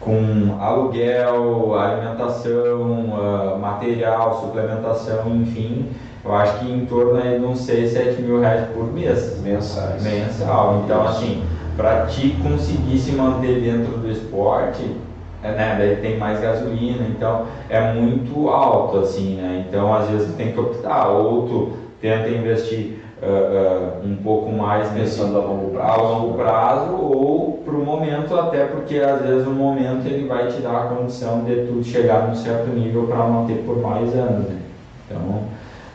[0.00, 5.90] com aluguel, alimentação, uh, material, suplementação, enfim,
[6.24, 9.40] eu acho que em torno aí de uns 6, 7 mil reais por mês.
[9.40, 10.02] Mensais.
[10.02, 10.82] Mensal.
[10.84, 11.42] Então, assim,
[11.76, 14.96] para ti conseguir se manter dentro do esporte,
[15.42, 19.64] é, né, daí tem mais gasolina, então é muito alto, assim, né?
[19.68, 24.88] Então, às vezes, tem que optar, ou tu tenta investir uh, uh, um pouco mais
[24.90, 29.46] pensando a longo prazo, a longo prazo ou para o momento, até porque às vezes
[29.46, 33.24] o momento ele vai te dar a condição de tu chegar num certo nível para
[33.24, 34.48] manter por mais anos.
[34.48, 34.58] Né?
[35.06, 35.42] Então,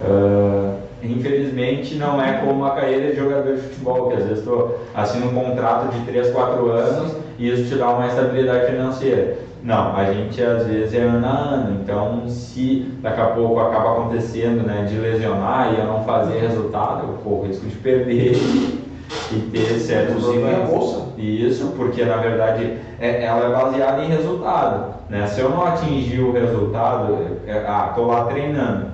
[0.01, 4.71] uh, infelizmente não é como uma carreira de jogador de futebol, que às vezes tu
[4.93, 9.37] assina um contrato de 3, 4 anos e isso te dá uma estabilidade financeira.
[9.63, 13.91] Não, a gente às vezes é ano a ano, então se daqui a pouco acaba
[13.91, 18.33] acontecendo né, de lesionar e eu não fazer resultado, eu corro risco de perder
[19.31, 20.23] e ter certos
[20.67, 21.11] bolsa.
[21.17, 24.95] Isso, porque na verdade é, ela é baseada em resultado.
[25.09, 25.27] Né?
[25.27, 28.87] Se eu não atingir o resultado, é, ah, estou lá treinando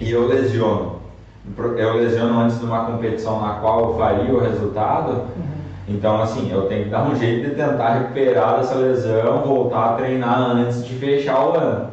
[0.00, 0.89] e eu lesiono.
[1.58, 5.10] Eu lesiono antes de uma competição na qual eu faria o resultado.
[5.36, 9.90] Uhum então, assim, eu tenho que dar um jeito de tentar recuperar dessa lesão, voltar
[9.90, 11.88] a treinar antes de fechar o ano,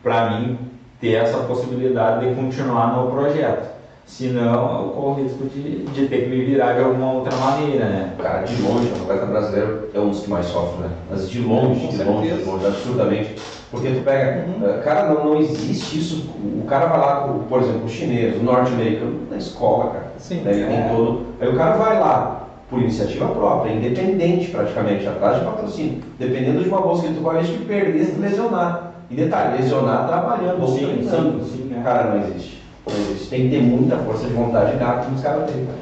[0.00, 0.58] para mim
[1.00, 3.72] ter essa possibilidade de continuar no projeto.
[4.06, 8.12] Senão, eu corro risco de, de ter que me virar de alguma outra maneira, né?
[8.20, 10.90] Cara, de longe, o atleta brasileiro é um dos que mais sofre, né?
[11.10, 13.34] Mas de longe, de longe, de longe, absurdamente.
[13.72, 14.68] Porque tu pega, uhum.
[14.68, 16.30] uh, cara, não, não existe isso.
[16.62, 20.12] O cara vai lá, por exemplo, o chinês, o norte-americano, na escola, cara.
[20.18, 20.42] Sim.
[20.42, 20.60] Né?
[20.60, 20.94] É.
[20.94, 21.22] todo.
[21.40, 26.02] Aí o cara vai lá, por iniciativa própria, independente praticamente, atrás de patrocínio.
[26.18, 28.92] Dependendo de uma bolsa que tu vai que perder se lesionar.
[29.10, 31.42] E detalhe, lesionar trabalhando ou treinando.
[31.42, 31.82] Sim, sim, é.
[31.82, 32.62] Cara, não existe.
[32.86, 33.30] não existe.
[33.30, 35.78] Tem que ter muita força de vontade nata que os caras têm, cara.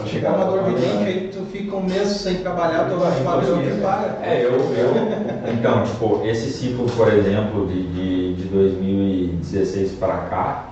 [0.00, 3.20] Pra chegar uma dor de dente, aí tu fica um mês sem trabalhar, tu vai
[3.20, 4.18] uma que paga.
[4.22, 5.52] É, eu, eu.
[5.52, 10.66] Então, tipo, esse ciclo, por exemplo, de, de, de 2016 para cá,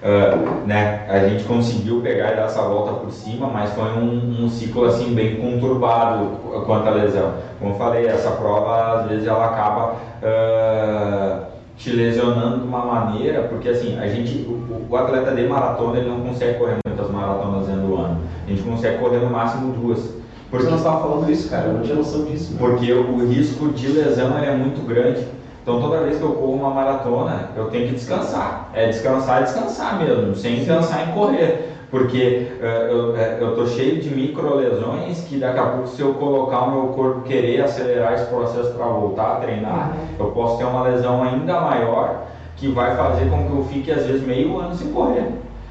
[0.00, 4.44] Uh, né, a gente conseguiu pegar e dar essa volta por cima, mas foi um,
[4.44, 7.34] um, ciclo assim bem conturbado quanto à lesão.
[7.58, 11.46] Como eu falei, essa prova às vezes ela acaba uh,
[11.80, 16.10] te lesionando de uma maneira, porque assim, a gente, o, o, atleta de maratona ele
[16.10, 18.20] não consegue correr muitas maratonas dentro do ano.
[18.46, 20.20] A gente consegue correr no máximo duas.
[20.50, 22.52] Porque, Você não estava falando isso, cara, eu não tinha noção disso.
[22.52, 22.58] Né?
[22.58, 25.26] Porque o, risco de lesão é muito grande.
[25.62, 28.68] Então toda vez que eu corro uma maratona, eu tenho que descansar.
[28.74, 31.72] É descansar descansar mesmo, sem pensar em correr.
[31.90, 36.14] Porque uh, eu, eu tô cheio de micro lesões que daqui a pouco se eu
[36.14, 40.26] colocar o meu corpo querer acelerar esse processo para voltar a treinar, uhum.
[40.26, 42.26] eu posso ter uma lesão ainda maior
[42.56, 45.28] que vai fazer com que eu fique às vezes meio ano sem correr.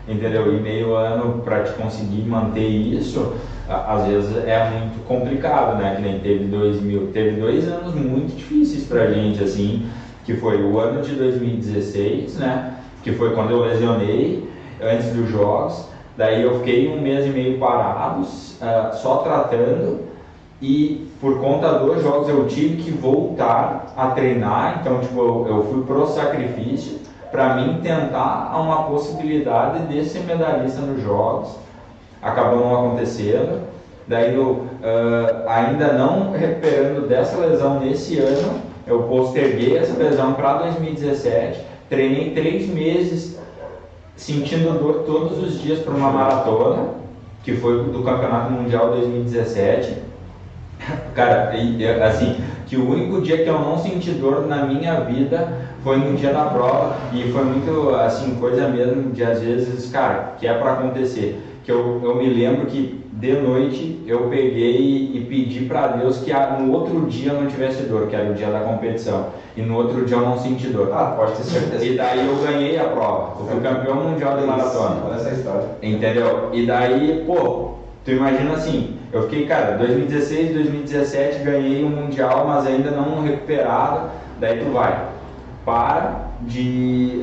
[0.08, 0.52] Entendeu?
[0.52, 3.36] E meio ano para te conseguir manter isso,
[3.70, 5.96] às vezes é muito complicado, né?
[5.96, 9.86] Que nem teve dois mil, teve dois anos muito difíceis pra gente, assim,
[10.26, 12.74] que foi o ano de 2016, né?
[13.04, 14.50] Que foi quando eu lesionei
[14.82, 15.88] antes dos jogos.
[16.20, 20.02] Daí eu fiquei um mês e meio parados, uh, só tratando,
[20.62, 25.64] e por conta dos jogos eu tive que voltar a treinar, então tipo, eu, eu
[25.72, 27.00] fui pro sacrifício
[27.32, 31.56] para mim tentar uma possibilidade de ser medalhista nos jogos
[32.22, 33.62] acabou não acontecendo.
[34.06, 40.64] Daí, eu, uh, ainda não recuperando dessa lesão nesse ano, eu posterguei essa lesão para
[40.64, 41.62] 2017.
[41.88, 43.39] Treinei três meses
[44.20, 46.90] sentindo dor todos os dias para uma maratona,
[47.42, 49.94] que foi do Campeonato Mundial 2017.
[51.16, 51.54] Cara,
[52.06, 52.36] assim,
[52.68, 56.34] que o único dia que eu não senti dor na minha vida foi no dia
[56.34, 60.74] da prova e foi muito, assim, coisa mesmo de às vezes, cara, que é para
[60.74, 66.20] acontecer que eu, eu me lembro que de noite eu peguei e pedi para Deus
[66.20, 69.28] que no outro dia eu não tivesse dor, que era o dia da competição.
[69.58, 70.92] E no outro dia eu não senti dor.
[70.94, 71.84] Ah, pode ter certeza.
[71.84, 73.40] E daí eu ganhei a prova.
[73.40, 75.04] Eu fui campeão mundial de maratona.
[75.06, 75.68] Olha essa história.
[75.82, 76.50] Entendeu?
[76.54, 77.72] E daí, pô,
[78.06, 84.10] tu imagina assim, eu fiquei, cara, 2016, 2017 ganhei um mundial, mas ainda não recuperado.
[84.40, 85.08] Daí tu vai,
[85.66, 87.22] para, de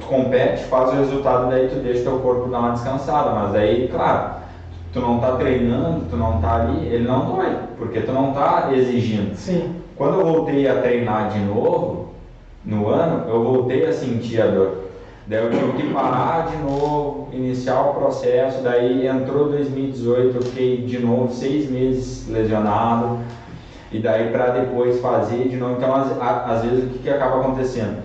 [0.00, 3.88] tu compete, faz o resultado, daí tu deixa teu corpo dar uma descansada, mas aí,
[3.88, 4.41] claro,
[4.92, 8.70] tu não tá treinando, tu não tá ali, ele não dói, porque tu não tá
[8.72, 9.34] exigindo.
[9.34, 9.76] Sim.
[9.96, 12.10] Quando eu voltei a treinar de novo,
[12.64, 14.82] no ano, eu voltei a sentir a dor.
[15.26, 20.76] Daí eu tive que parar de novo, iniciar o processo, daí entrou 2018, eu fiquei
[20.78, 23.20] de novo seis meses lesionado,
[23.92, 25.76] e daí para depois fazer de novo.
[25.76, 28.02] Então, às, vezes, o que, que acaba acontecendo?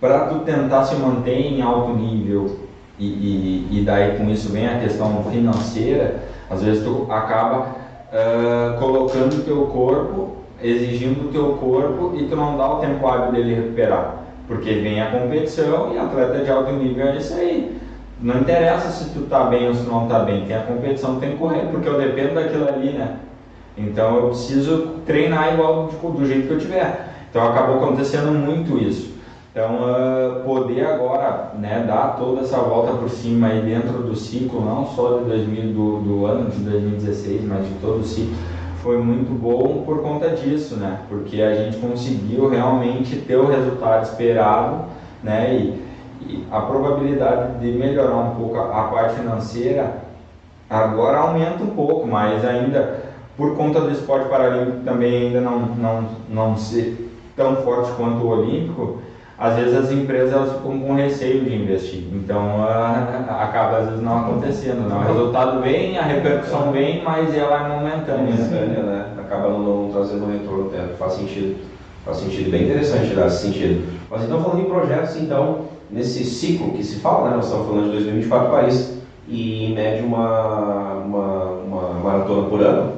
[0.00, 2.67] Para tu tentar se manter em alto nível,
[2.98, 7.76] e, e, e, daí com isso vem a questão financeira, às vezes tu acaba
[8.12, 13.06] uh, colocando o teu corpo exigindo o teu corpo e tu não dá o tempo
[13.06, 14.24] hábil dele recuperar.
[14.46, 17.78] Porque vem a competição e atleta de alto nível é isso aí.
[18.20, 21.32] Não interessa se tu tá bem ou se não tá bem, tem a competição, tem
[21.32, 23.16] que correr, porque eu dependo daquilo ali, né?
[23.76, 27.08] Então eu preciso treinar igual tipo, do jeito que eu tiver.
[27.30, 29.16] Então acabou acontecendo muito isso.
[29.50, 34.64] Então uh, poder agora né, dar toda essa volta por cima aí dentro do ciclo,
[34.64, 38.36] não só de 2000, do, do ano de 2016, mas de todo o ciclo
[38.82, 41.00] foi muito bom por conta disso, né?
[41.08, 44.84] Porque a gente conseguiu realmente ter o resultado esperado,
[45.22, 45.54] né?
[45.54, 45.88] E,
[46.22, 50.04] e a probabilidade de melhorar um pouco a, a, parte financeira
[50.70, 53.02] agora aumenta um pouco, mas ainda
[53.36, 58.28] por conta do esporte paralímpico também ainda não, não, não ser tão forte quanto o
[58.28, 58.98] olímpico,
[59.38, 62.04] às vezes as empresas elas ficam com receio de investir.
[62.12, 62.64] Então
[63.30, 64.88] acaba às vezes não acontecendo.
[64.88, 64.98] Não.
[64.98, 68.34] O resultado vem, a repercussão vem, mas ela é momentânea.
[68.34, 69.06] Momentânea, né?
[69.18, 70.96] Acaba não, trazendo um retorno tanto.
[70.96, 71.56] Faz sentido.
[72.04, 73.86] Faz sentido, bem interessante dar esse sentido.
[74.10, 77.36] Mas então falando em projetos, então, nesse ciclo que se fala, né?
[77.36, 82.94] Nós estamos falando de 2024 Paris e em média uma, uma, uma maratona por ano.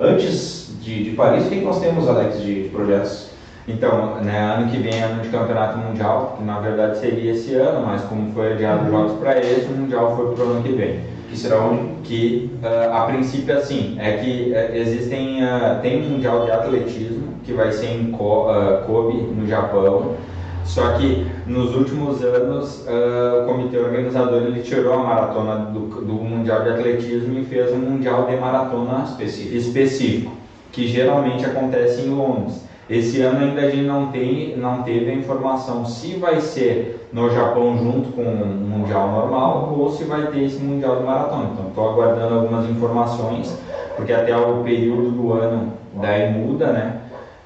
[0.00, 3.31] Antes de, de Paris, o que nós temos, Alex, de, de projetos
[3.66, 7.54] então, né, ano que vem é ano de campeonato mundial, que na verdade seria esse
[7.54, 10.62] ano, mas como foi adiado os jogos para esse, o mundial foi para o ano
[10.62, 11.00] que vem.
[11.28, 11.92] Que será onde?
[12.02, 17.34] Que uh, a princípio assim, é que uh, existem, uh, tem um mundial de atletismo
[17.44, 20.16] que vai ser em Kobe, no Japão,
[20.64, 26.62] só que nos últimos anos o comitê organizador ele tirou a maratona do, do mundial
[26.62, 30.32] de atletismo e fez um mundial de maratona específico, específico
[30.70, 32.62] que geralmente acontece em Londres.
[32.92, 37.30] Esse ano ainda a gente não, tem, não teve a informação se vai ser no
[37.30, 41.48] Japão junto com o Mundial normal ou se vai ter esse Mundial de Maratona.
[41.54, 43.58] Então estou aguardando algumas informações,
[43.96, 46.96] porque até o período do ano daí muda, né?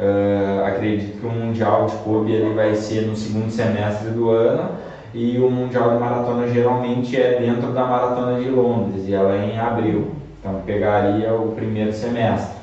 [0.00, 4.70] Uh, acredito que o Mundial de Kobe ele vai ser no segundo semestre do ano
[5.14, 9.52] e o Mundial de Maratona geralmente é dentro da Maratona de Londres e ela é
[9.54, 10.10] em abril.
[10.40, 12.55] Então pegaria o primeiro semestre.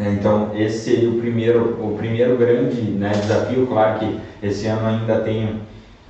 [0.00, 0.16] Né?
[0.18, 3.66] Então, esse seria o primeiro, o primeiro grande né, desafio.
[3.66, 5.60] Claro que esse ano ainda tenho,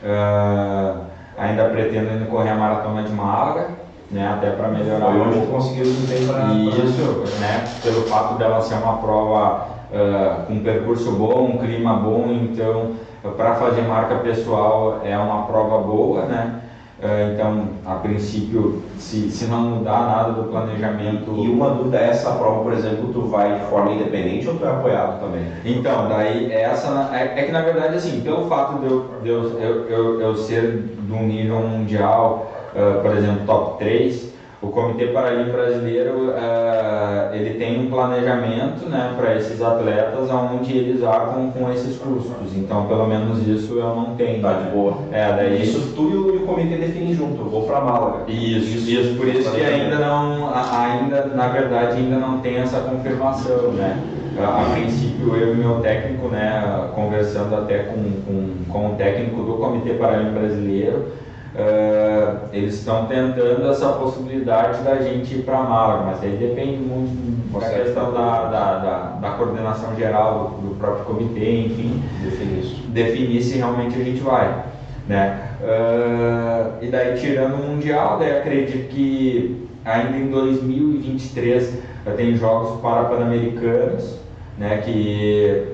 [0.00, 1.00] uh,
[1.36, 3.70] ainda pretendo ainda correr a maratona de Málaga,
[4.08, 5.06] né, até para melhorar.
[5.06, 5.84] Foi onde conseguiu
[6.28, 11.58] para Isso, né, pelo fato dela ser uma prova uh, com um percurso bom, um
[11.58, 12.92] clima bom, então
[13.36, 16.60] para fazer marca pessoal é uma prova boa, né?
[17.02, 21.34] É, então, a princípio, se, se não mudar nada do planejamento.
[21.34, 24.66] E uma dúvida é essa prova, por exemplo, tu vai de forma independente ou tu
[24.66, 25.46] é apoiado também?
[25.64, 29.58] Então, daí essa é, é que na verdade assim, pelo fato de eu, de eu,
[29.58, 35.06] eu, eu, eu ser de um nível mundial, uh, por exemplo, top 3, o Comitê
[35.06, 41.72] Paralímpico Brasileiro uh, ele tem um planejamento né, para esses atletas onde eles arcam com
[41.72, 42.54] esses custos.
[42.54, 44.42] Então, pelo menos isso eu não tenho.
[44.42, 44.98] Tá de boa.
[45.12, 45.62] É, daí...
[45.62, 48.30] Isso tu e o, comitê definem junto, eu vou para Málaga.
[48.30, 52.80] Isso, isso, isso, por isso que ainda não, ainda, na verdade, ainda não tem essa
[52.80, 53.98] confirmação, né?
[54.38, 59.42] A, a princípio, eu e meu técnico, né, conversando até com, com, com o técnico
[59.42, 61.06] do Comitê Paralímpico Brasileiro,
[61.52, 67.58] Uh, eles estão tentando essa possibilidade da gente ir para Málaga, mas aí depende muito
[67.58, 73.42] da questão da, da, da, da, coordenação geral do, do, próprio comitê, enfim, definir, definir
[73.42, 74.62] se realmente a gente vai.
[75.08, 75.40] Né?
[75.60, 81.74] Uh, e daí, tirando o Mundial, daí acredito que ainda em 2023
[82.16, 84.20] tem jogos para Pan-Americanos,
[84.56, 85.66] né, que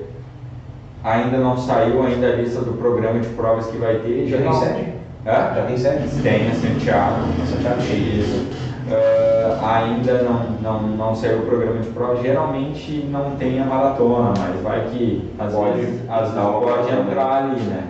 [1.03, 4.25] ainda não saiu ainda a lista do programa de provas que vai ter.
[4.27, 4.96] Já tem sede?
[5.27, 5.53] Hã?
[5.53, 6.21] Já tem sede?
[6.21, 7.17] Tem, a Santiago.
[7.45, 7.81] Santiago.
[8.87, 12.21] Uh, ainda não, não, não saiu o programa de prova.
[12.21, 17.61] Geralmente não tem a maratona, mas vai que às pode, vezes as pode entrar ali,
[17.63, 17.83] né?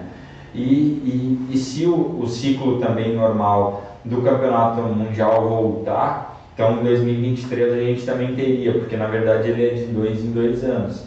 [0.56, 6.84] E, e, e se o, o ciclo também normal do campeonato mundial voltar, então em
[6.84, 11.04] 2023 a gente também teria, porque na verdade ele é de dois em dois anos.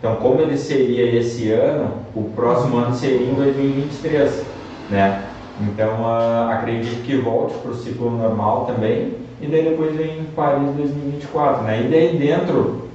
[0.00, 4.44] Então, como ele seria esse ano, o próximo ano seria em 2023,
[4.90, 5.27] né?
[5.60, 9.14] Então uh, acredito que volte para o ciclo normal também.
[9.40, 11.82] E daí depois vem Paris 2024, né?
[11.82, 12.88] E daí dentro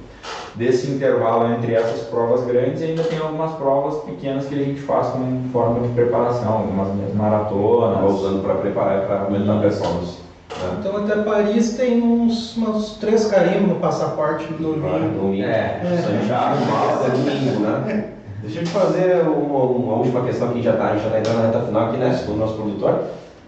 [0.54, 5.08] desse intervalo entre essas provas grandes ainda tem algumas provas pequenas que a gente faz
[5.08, 7.98] como forma de preparação, algumas maratonas.
[7.98, 10.18] Tá usando para preparar para aumentar a performance.
[10.50, 10.76] Né?
[10.78, 15.20] Então até Paris tem uns, uns três carimbos no passaporte do domingo.
[15.20, 15.44] domingo.
[15.44, 16.02] É, é.
[16.02, 18.14] Santiago, Malta, domingo, né?
[18.44, 21.18] Deixa eu te fazer uma, uma última questão que já está, a gente já está
[21.18, 23.04] entrando na reta final aqui, né, do nosso produtor.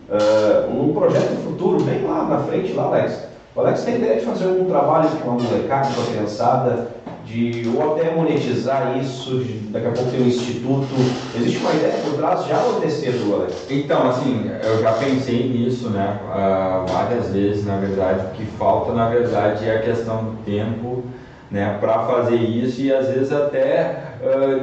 [0.08, 3.24] Uh, um projeto futuro, bem lá na frente, lá, Alex.
[3.54, 6.88] O Alex tem ideia de fazer um trabalho com a molecada, com a criançada,
[7.26, 10.94] de ou até monetizar isso, de, daqui a pouco tem um instituto.
[11.36, 13.66] Existe uma ideia por trás já ou cedo, Alex?
[13.68, 18.20] Então, assim, eu já pensei nisso, né, uh, várias vezes, na verdade.
[18.26, 21.04] O que falta, na verdade, é a questão do tempo
[21.50, 24.05] né, para fazer isso e às vezes até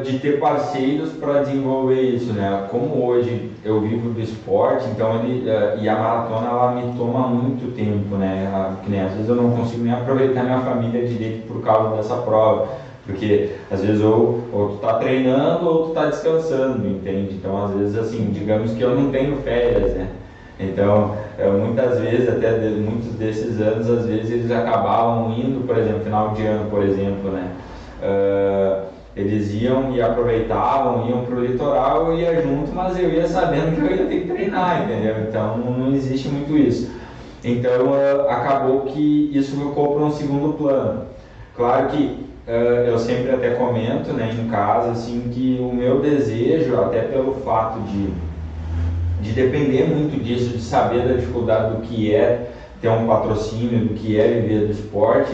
[0.03, 2.67] de ter parceiros para desenvolver isso, né?
[2.69, 5.45] Como hoje eu vivo do esporte, então ele
[5.81, 8.49] e a maratona ela me toma muito tempo, né?
[9.05, 12.67] às vezes eu não consigo nem aproveitar minha família direito por causa dessa prova,
[13.05, 17.35] porque às vezes ou, ou tu tá treinando ou tu tá descansando, entende?
[17.35, 20.07] Então às vezes assim, digamos que eu não tenho férias, né?
[20.59, 21.15] Então,
[21.59, 26.29] muitas vezes, até de, muitos desses anos, às vezes eles acabavam indo, por exemplo, final
[26.29, 27.51] de ano, por exemplo, né?
[28.01, 33.27] Uh, eles iam e aproveitavam, iam para o litoral, eu ia junto, mas eu ia
[33.27, 35.15] sabendo que eu ia ter que treinar, entendeu?
[35.27, 36.91] Então, não existe muito isso.
[37.43, 41.05] Então, uh, acabou que isso ficou para um segundo plano.
[41.55, 42.51] Claro que uh,
[42.87, 47.79] eu sempre até comento, né, em casa, assim, que o meu desejo, até pelo fato
[47.81, 48.11] de
[49.23, 52.51] de depender muito disso, de saber da dificuldade do que é
[52.81, 55.33] ter um patrocínio, do que é viver do esporte,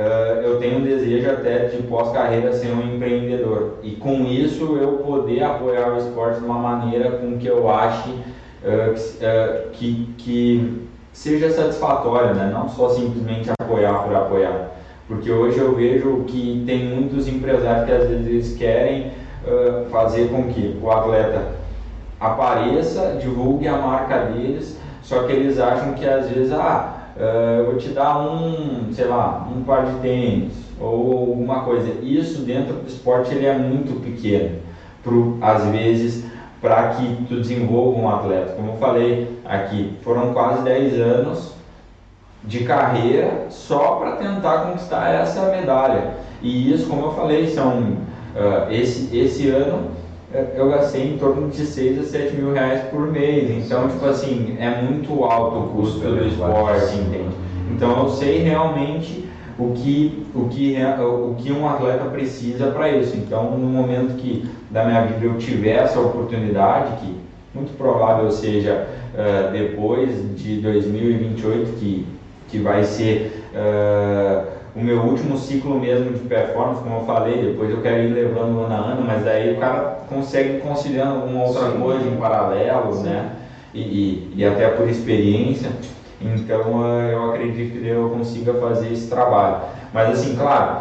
[0.00, 3.74] uh, eu tenho um desejo até de pós-carreira ser um empreendedor.
[3.82, 8.10] E com isso eu poder apoiar o esporte de uma maneira com que eu ache
[8.10, 12.50] uh, uh, que, que seja satisfatória, né?
[12.52, 14.70] não só simplesmente apoiar por apoiar.
[15.06, 19.12] Porque hoje eu vejo que tem muitos empresários que às vezes querem
[19.90, 21.52] fazer com que o atleta
[22.20, 26.99] apareça, divulgue a marca deles, só que eles acham que às vezes, ah, uh,
[27.58, 31.92] eu vou te dar um, sei lá, um par de tênis ou alguma coisa.
[32.02, 34.58] Isso dentro do esporte ele é muito pequeno,
[35.02, 36.24] pro, às vezes,
[36.60, 38.54] para que tu desenvolva um atleta.
[38.54, 41.54] Como eu falei aqui, foram quase 10 anos
[42.42, 46.14] de carreira só para tentar conquistar essa medalha.
[46.42, 49.90] E isso, como eu falei, são uh, esse, esse ano
[50.54, 53.50] eu gastei em torno de 6 a 7 mil reais por mês.
[53.50, 57.34] Então, tipo assim, é muito alto o custo do esporte, entende?
[57.72, 59.28] Então, eu sei realmente
[59.58, 63.16] o que, o que, o que um atleta precisa para isso.
[63.16, 67.16] Então, no momento que da minha vida eu tiver essa oportunidade, que
[67.52, 72.06] muito provável seja uh, depois de 2028, que,
[72.48, 73.44] que vai ser.
[73.52, 78.12] Uh, o meu último ciclo mesmo de performance, como eu falei, depois eu quero ir
[78.12, 81.80] levando ano a ano, mas aí o cara consegue conciliando alguma outra Sim.
[81.80, 83.04] coisa em paralelo, Sim.
[83.04, 83.36] né?
[83.72, 85.70] E, e, e, até por experiência,
[86.20, 89.58] então eh, eu acredito que eu consiga fazer esse trabalho.
[89.92, 90.80] Mas assim, claro,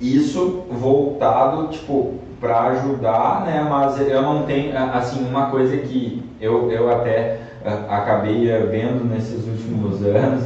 [0.00, 3.64] isso voltado, tipo, para ajudar, né?
[3.68, 9.04] Mas eu não tenho, assim, uma coisa que eu, eu até eh, acabei eh, vendo
[9.04, 10.44] nesses últimos anos,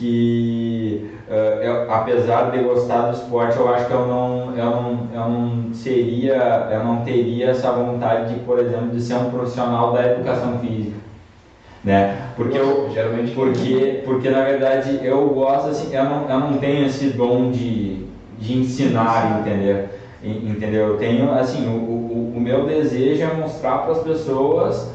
[0.00, 5.08] que uh, eu, apesar de gostar do esporte, eu acho que eu não, eu não,
[5.12, 9.92] eu não seria, eu não teria essa vontade de, por exemplo, de ser um profissional
[9.92, 10.96] da educação física,
[11.84, 12.16] né?
[12.34, 16.86] Porque eu, geralmente, porque, porque na verdade eu gosto assim, eu não, eu não tenho
[16.86, 18.06] esse dom de,
[18.38, 19.84] de ensinar, entendeu?
[20.22, 20.88] Entendeu?
[20.88, 24.90] Eu tenho assim, o, o, o meu desejo é mostrar para as pessoas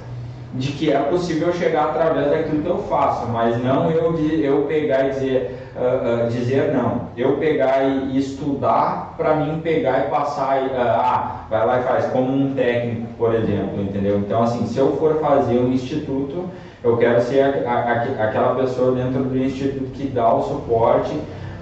[0.53, 5.07] de que é possível chegar através daquilo que eu faço, mas não eu, eu pegar
[5.07, 7.09] e dizer, uh, uh, dizer não.
[7.17, 12.05] Eu pegar e, estudar para mim pegar e passar, uh, ah, vai lá e faz,
[12.05, 14.17] como um técnico, por exemplo, entendeu?
[14.17, 16.49] Então, assim, se eu for fazer um instituto,
[16.83, 21.11] eu quero ser a, a, a, aquela pessoa dentro do instituto que dá o suporte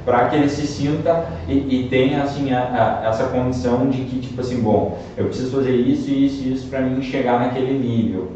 [0.05, 4.61] para que ele se sinta e, e tenha assim essa condição de que tipo assim
[4.61, 8.33] bom eu preciso fazer isso isso isso para mim chegar naquele nível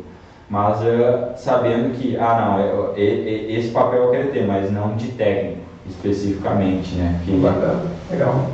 [0.50, 4.96] mas uh, sabendo que, ah não, eu, eu, esse papel eu quero ter, mas não
[4.96, 7.22] de técnico especificamente, né?
[7.26, 8.46] Que bacana, legal.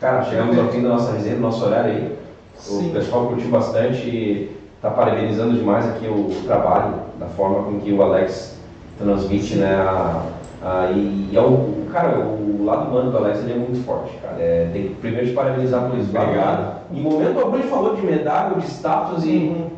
[0.00, 2.18] Cara, chegamos ao fim da nossa resenha, do nosso horário aí.
[2.56, 2.90] Sim.
[2.90, 7.80] O pessoal curtiu bastante e está parabenizando demais aqui o, o, trabalho, da forma com
[7.80, 8.58] que o Alex
[8.98, 10.22] transmite né, a,
[10.64, 14.16] Ah, e, e é o, cara, o lado humano do Alex ele é muito forte,
[14.22, 14.36] cara.
[14.38, 16.16] É, tem que primeiro te parabenizar por isso.
[16.16, 16.82] Obrigado.
[16.94, 19.28] Em momento algum ele falou de medalha, de status e,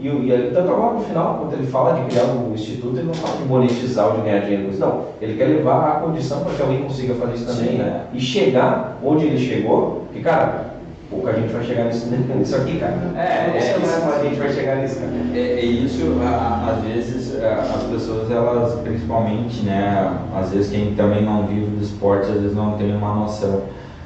[0.01, 3.14] e, e tanto agora no final, quando ele fala de criar um instituto, ele não
[3.14, 5.05] fala de monetizar ou de ganhar dinheiro com isso, não.
[5.20, 8.07] Ele quer levar a condição para que alguém consiga fazer isso também, Sim, né?
[8.12, 10.74] E chegar onde ele chegou, porque, cara,
[11.15, 12.95] pouca gente vai chegar nisso, nisso aqui, cara.
[13.17, 15.12] É, não sei é, mais como a gente vai chegar nisso, cara.
[15.35, 20.71] É, é isso, a- a- às vezes a- as pessoas, elas, principalmente, né, às vezes
[20.71, 23.62] quem também não vive do esporte, às vezes não tem uma noção,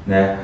[0.06, 0.38] né,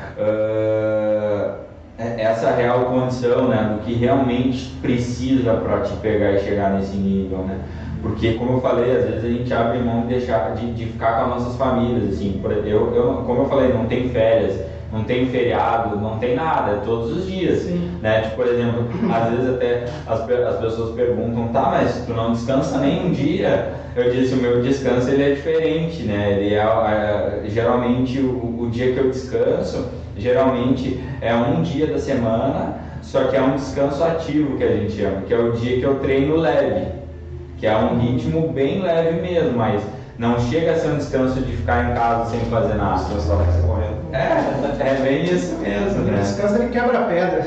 [1.97, 6.95] é- essa real condição, né, do que realmente precisa para te pegar e chegar nesse
[6.97, 7.57] nível, né,
[8.01, 11.13] porque como eu falei, às vezes a gente abre mão de deixar, de, de ficar
[11.15, 14.59] com as nossas famílias, assim, eu, eu, como eu falei, não tem férias,
[14.95, 17.65] não tem feriado, não tem nada, é todos os dias,
[18.01, 18.21] né?
[18.21, 22.77] Tipo, por exemplo, às vezes até as, as pessoas perguntam, tá, mas tu não descansa
[22.77, 23.73] nem um dia?
[23.95, 26.37] Eu disse, o meu descanso ele é diferente, né?
[26.37, 31.99] Ele é, é, geralmente o, o dia que eu descanso, geralmente é um dia da
[31.99, 35.77] semana, só que é um descanso ativo que a gente chama, que é o dia
[35.77, 36.87] que eu treino leve,
[37.57, 39.81] que é um ritmo bem leve mesmo, mas
[40.17, 43.01] não chega a ser um descanso de ficar em casa sem fazer nada.
[43.01, 44.04] É correndo.
[44.15, 46.19] É, é bem isso mesmo, né?
[46.21, 47.45] descansa, ele quebra a pedra.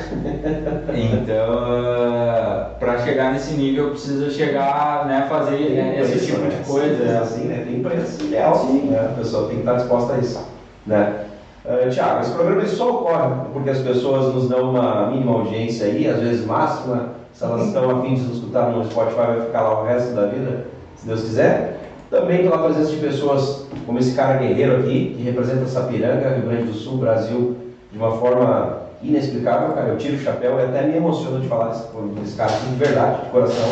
[0.94, 6.88] Então, para chegar nesse nível, eu preciso chegar, né, fazer né, esse tipo de coisa.
[6.88, 7.18] Simples né?
[7.18, 7.64] assim, né?
[7.66, 9.10] Tem preço ideal, sim, né?
[9.12, 10.46] A pessoa tem que estar disposta a isso,
[10.86, 11.24] né?
[11.64, 16.08] Uh, Tiago, esse programa só ocorre porque as pessoas nos dão uma mínima audiência aí,
[16.08, 17.18] às vezes máxima.
[17.32, 20.26] Se elas estão afim de nos escutar no Spotify, vai ficar lá o resto da
[20.26, 20.66] vida,
[20.96, 21.78] se Deus quiser.
[22.10, 26.64] Também pela presença de pessoas como esse cara guerreiro aqui, que representa Sapiranga, Rio Grande
[26.64, 27.56] do Sul, Brasil,
[27.92, 29.88] de uma forma inexplicável, cara.
[29.88, 33.30] Eu tiro o chapéu e até me emociono de falar desse, cara de verdade, de
[33.30, 33.68] coração.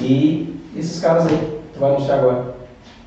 [0.00, 2.54] E esses caras aí, que tu vai anunciar agora.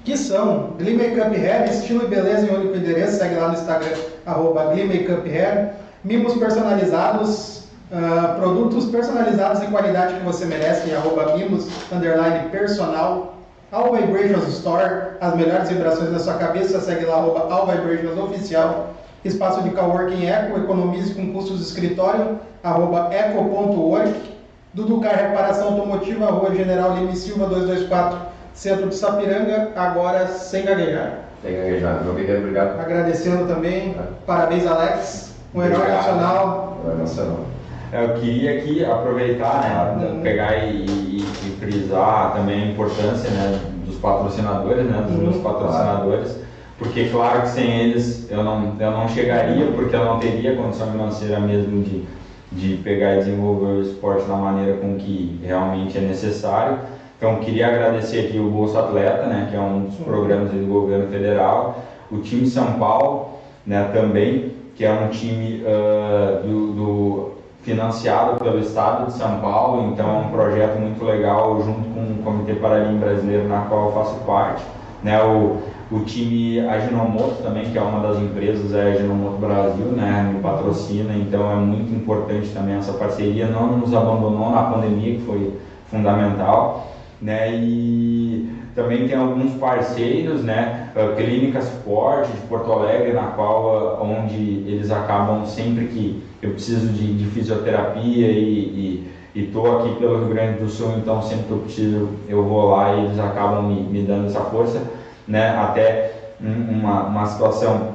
[0.04, 3.18] Que são Glee Makeup Hair, estilo e beleza em único endereço.
[3.18, 3.96] Segue lá no Instagram,
[4.26, 5.74] arroba Glee Makeup Hair.
[6.04, 13.34] Mimos personalizados, ah, produtos personalizados em qualidade que você merece, arroba mimos, underline personal.
[13.74, 16.80] All Vibrations Store, as melhores vibrações da sua cabeça.
[16.80, 18.92] Segue lá, arroba All Vibrations Oficial.
[19.26, 24.32] Espaço de coworking Eco, economize com custos de escritório, arroba eco.work.
[24.76, 28.20] Duducar Reparação Automotiva, Rua General Lima Silva 224,
[28.54, 31.20] Centro de Sapiranga, agora sem gaguejar.
[31.42, 32.04] Que gaguejar.
[32.04, 32.80] Meu guerreiro, obrigado.
[32.80, 33.96] Agradecendo também,
[34.26, 36.78] parabéns Alex, um herói nacional.
[36.86, 37.53] Vai nacional.
[37.94, 43.60] É, Eu queria aqui aproveitar, né, pegar e, e- e frisar também a importância né,
[43.86, 46.40] dos patrocinadores, né, dos meus patrocinadores,
[46.80, 50.92] porque claro que sem eles eu não, eu não chegaria, porque eu não teria condição
[50.92, 52.04] financeira mesmo de,
[52.52, 56.80] de pegar e desenvolver o esporte da maneira com que realmente é necessário.
[57.16, 61.08] Então queria agradecer aqui o Bolsa Atleta, né, que é um dos programas do governo
[61.10, 63.30] federal, o time São Paulo,
[63.68, 67.33] né, também, que é um time ah, do- do
[67.64, 72.24] financiado pelo Estado de São Paulo, então é um projeto muito legal junto com o
[72.24, 74.64] Comitê Paralímpico Brasileiro, na qual eu faço parte.
[75.02, 75.58] Né, o,
[75.92, 81.14] o time Aginomoto também, que é uma das empresas, é Aginomoto Brasil, né, me patrocina,
[81.14, 85.54] então é muito importante também essa parceria, não nos abandonou na pandemia, que foi
[85.88, 86.93] fundamental.
[87.24, 93.98] Né, e também tem alguns parceiros, né, a Clínica Suporte de Porto Alegre, na qual
[93.98, 94.36] ah, onde
[94.68, 100.58] eles acabam sempre que eu preciso de, de fisioterapia e estou aqui pelo Rio Grande
[100.60, 104.04] do Sul, então sempre que eu preciso eu vou lá e eles acabam me, me
[104.04, 104.82] dando essa força,
[105.28, 106.12] né, até
[106.42, 107.94] um- uma, uma situação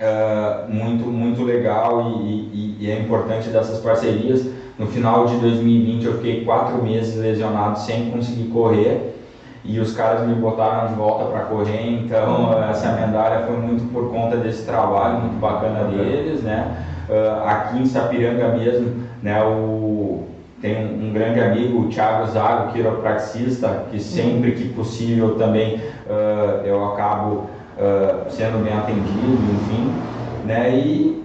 [0.00, 4.46] ah, muito, muito legal e, e- e é importante dessas parcerias.
[4.78, 9.14] No final de 2020 eu fiquei quatro meses lesionado sem conseguir correr
[9.64, 13.90] e os caras me botaram de volta para correr, então eh, essa medalha foi muito
[13.92, 16.76] por conta desse trabalho muito bacana deles, né?
[17.08, 19.42] Ah, aqui em Sapiranga mesmo, né?
[19.42, 20.24] O
[20.60, 25.80] tem um, um grande amigo, o Thiago Zago, quiropraxista, que sempre que possível também
[26.10, 27.44] ah, eu acabo
[27.78, 29.92] ah, sendo bem atendido, enfim,
[30.44, 30.76] né?
[30.76, 31.23] E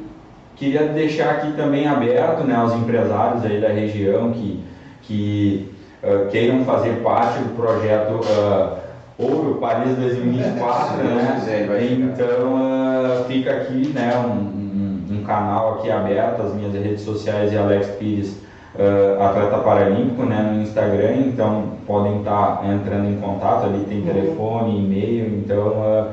[0.59, 4.63] queria deixar aqui também aberto, né, aos empresários aí da região que
[5.03, 5.71] que
[6.03, 8.75] ah, queiram fazer parte do projeto ah,
[9.17, 11.33] Ouro Paris 2024, Se Deus né?
[11.39, 11.91] quiser.
[11.91, 17.51] Então ah, fica aqui, né, um, um- um canal aqui aberto, as minhas redes sociais
[17.51, 18.37] e Alex Pires
[18.77, 24.77] ah, atleta paralímpico, né, no Instagram, então podem estar entrando em contato ali, tem telefone,
[24.79, 26.07] e-mail, então ah,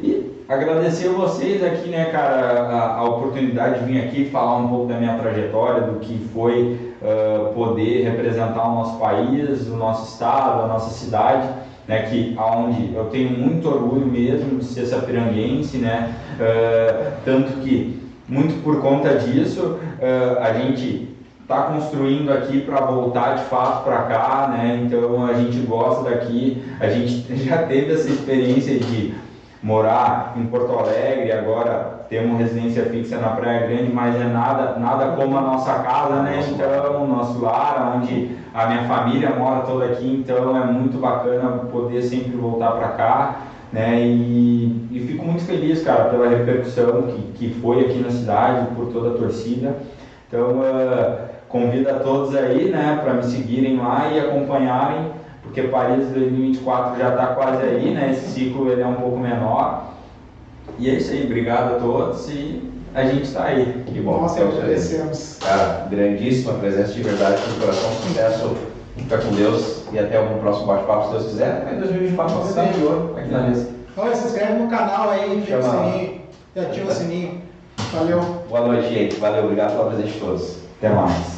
[0.00, 4.86] e agradecer vocês aqui, né, cara, a, a oportunidade de vir aqui falar um pouco
[4.86, 10.62] da minha trajetória, do que foi ah, poder representar o nosso país, o nosso estado,
[10.62, 11.48] a nossa cidade,
[11.86, 18.02] né, que aonde eu tenho muito orgulho mesmo de ser sapiranguense, né, uh, tanto que
[18.28, 21.08] muito por conta disso uh, a gente
[21.40, 26.62] está construindo aqui para voltar de fato para cá, né, então a gente gosta daqui,
[26.78, 29.14] a gente já teve essa experiência de
[29.62, 35.12] morar em Porto Alegre, agora temos residência fixa na Praia Grande, mas é nada, nada
[35.12, 36.40] como a nossa casa, né?
[36.48, 41.48] Então, o nosso lar, onde a minha família mora toda aqui, então é muito bacana
[41.70, 43.40] poder sempre voltar para cá,
[43.72, 44.00] né?
[44.00, 48.86] E, e, fico muito feliz, cara, pela repercussão que, que foi aqui na cidade, por
[48.86, 49.76] toda a torcida.
[50.28, 55.17] Então, uh, convido a todos aí, né, para me seguirem lá e acompanharem
[55.48, 58.10] porque Paris 2024 já está quase aí, né?
[58.12, 59.94] Esse ciclo ele é um pouco menor.
[60.78, 63.82] E é isso aí, obrigado a todos e a gente está aí.
[63.86, 64.20] Que bom.
[64.20, 65.38] Nós agradecemos.
[65.40, 68.56] Cara, grandíssima presença de verdade, com coração, sucesso.
[68.96, 71.72] Fica com Deus e até o próximo bate-papo, se Deus quiser.
[71.72, 73.70] Em 2024 vamos estar de ouro aqui na mesa.
[73.96, 76.20] Olha, se inscreve no canal aí, ativa o sininho.
[76.54, 77.42] E ativa o sininho.
[77.92, 78.20] Valeu.
[78.48, 79.16] Boa noite, gente.
[79.16, 80.56] Valeu, obrigado pela presença de todos.
[80.78, 81.37] Até mais.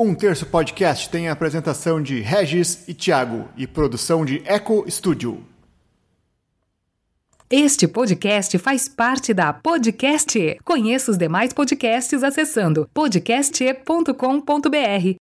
[0.00, 5.44] Um Terço Podcast tem a apresentação de Regis e Thiago e produção de Eco Studio.
[7.50, 10.56] Este podcast faz parte da Podcast.
[10.64, 15.27] Conheça os demais podcasts acessando podcast.com.br.